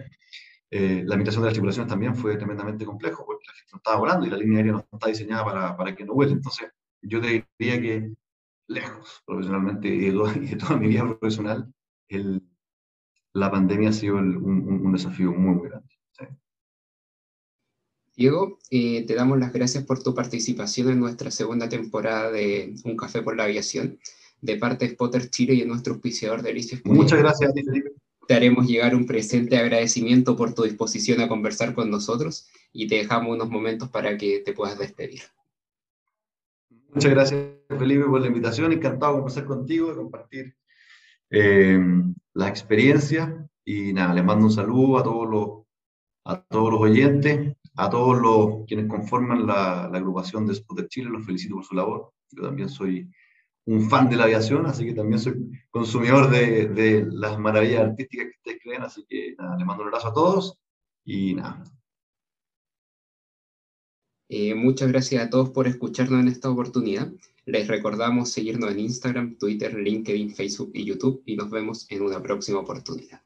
eh, 0.70 1.02
la 1.04 1.14
administración 1.14 1.42
de 1.42 1.46
las 1.46 1.54
tripulaciones 1.54 1.90
también 1.90 2.14
fue 2.14 2.36
tremendamente 2.36 2.84
complejo, 2.84 3.26
porque 3.26 3.46
la 3.48 3.54
gente 3.54 3.70
no 3.72 3.78
estaba 3.78 3.98
volando 3.98 4.26
y 4.26 4.30
la 4.30 4.36
línea 4.36 4.58
aérea 4.58 4.72
no 4.74 4.86
está 4.92 5.08
diseñada 5.08 5.44
para, 5.44 5.76
para 5.76 5.94
que 5.96 6.04
no 6.04 6.14
vuele. 6.14 6.32
Entonces, 6.32 6.68
yo 7.02 7.20
te 7.20 7.44
diría 7.58 7.80
que 7.80 8.12
lejos, 8.68 9.22
profesionalmente 9.26 9.88
y 9.88 10.10
de, 10.10 10.56
toda, 10.56 10.76
mi 10.76 10.86
vida 10.86 11.04
profesional, 11.04 11.72
el, 12.08 12.40
la 13.34 13.50
pandemia 13.50 13.88
ha 13.88 13.92
sido 13.92 14.16
un, 14.16 14.36
un, 14.36 14.92
desafío 14.92 15.32
muy, 15.32 15.56
muy 15.56 15.68
grande. 15.68 15.88
Diego, 18.20 18.58
eh, 18.70 19.06
te 19.06 19.14
damos 19.14 19.38
las 19.38 19.50
gracias 19.50 19.82
por 19.84 20.02
tu 20.02 20.14
participación 20.14 20.90
en 20.90 21.00
nuestra 21.00 21.30
segunda 21.30 21.70
temporada 21.70 22.30
de 22.30 22.74
Un 22.84 22.94
Café 22.94 23.22
por 23.22 23.34
la 23.34 23.44
Aviación, 23.44 23.98
de 24.42 24.56
parte 24.56 24.84
de 24.84 24.92
Spotter 24.92 25.30
Chile 25.30 25.54
y 25.54 25.60
de 25.60 25.66
nuestro 25.66 25.94
auspiciador 25.94 26.42
Delicias. 26.42 26.82
Muchas 26.84 27.18
gracias 27.18 27.48
a 27.48 27.54
ti, 27.54 27.62
Felipe. 27.62 27.92
Te 28.28 28.34
haremos 28.34 28.66
llegar 28.66 28.94
un 28.94 29.06
presente 29.06 29.56
agradecimiento 29.56 30.36
por 30.36 30.52
tu 30.52 30.64
disposición 30.64 31.22
a 31.22 31.28
conversar 31.28 31.72
con 31.72 31.90
nosotros 31.90 32.46
y 32.74 32.88
te 32.88 32.96
dejamos 32.96 33.34
unos 33.34 33.48
momentos 33.48 33.88
para 33.88 34.18
que 34.18 34.40
te 34.40 34.52
puedas 34.52 34.78
despedir. 34.78 35.22
Muchas 36.92 37.12
gracias, 37.12 37.42
Felipe, 37.70 38.04
por 38.04 38.20
la 38.20 38.26
invitación. 38.26 38.70
Encantado 38.70 39.12
de 39.12 39.18
conversar 39.20 39.46
contigo, 39.46 39.88
de 39.88 39.96
compartir 39.96 40.56
eh, 41.30 41.80
la 42.34 42.48
experiencia. 42.48 43.48
Y 43.64 43.94
nada, 43.94 44.12
les 44.12 44.24
mando 44.24 44.44
un 44.44 44.52
saludo 44.52 44.98
a 44.98 45.02
todos 45.02 45.26
los, 45.26 45.64
a 46.26 46.42
todos 46.42 46.70
los 46.70 46.82
oyentes, 46.82 47.56
a 47.76 47.88
todos 47.90 48.20
los 48.20 48.66
quienes 48.66 48.86
conforman 48.88 49.46
la, 49.46 49.88
la 49.90 49.98
agrupación 49.98 50.46
de 50.46 50.52
Spot 50.54 50.88
Chile. 50.88 51.10
Los 51.10 51.24
felicito 51.24 51.54
por 51.56 51.64
su 51.64 51.74
labor. 51.74 52.12
Yo 52.30 52.42
también 52.42 52.68
soy 52.68 53.08
un 53.66 53.88
fan 53.88 54.08
de 54.08 54.16
la 54.16 54.24
aviación, 54.24 54.66
así 54.66 54.84
que 54.84 54.94
también 54.94 55.18
soy 55.20 55.34
consumidor 55.70 56.30
de, 56.30 56.68
de 56.68 57.06
las 57.10 57.38
maravillas 57.38 57.82
artísticas 57.82 58.26
que 58.26 58.36
ustedes 58.38 58.60
creen. 58.62 58.82
Así 58.82 59.04
que 59.08 59.34
nada, 59.38 59.56
les 59.56 59.66
mando 59.66 59.82
un 59.82 59.88
abrazo 59.88 60.08
a 60.08 60.14
todos 60.14 60.58
y 61.04 61.34
nada, 61.34 61.64
eh, 64.32 64.54
muchas 64.54 64.88
gracias 64.88 65.24
a 65.24 65.28
todos 65.28 65.50
por 65.50 65.66
escucharnos 65.66 66.20
en 66.20 66.28
esta 66.28 66.48
oportunidad. 66.48 67.12
Les 67.46 67.66
recordamos 67.66 68.30
seguirnos 68.30 68.70
en 68.70 68.78
Instagram, 68.78 69.36
Twitter, 69.36 69.74
LinkedIn, 69.74 70.30
Facebook 70.36 70.70
y 70.72 70.84
YouTube 70.84 71.20
y 71.26 71.34
nos 71.34 71.50
vemos 71.50 71.90
en 71.90 72.02
una 72.02 72.22
próxima 72.22 72.60
oportunidad. 72.60 73.22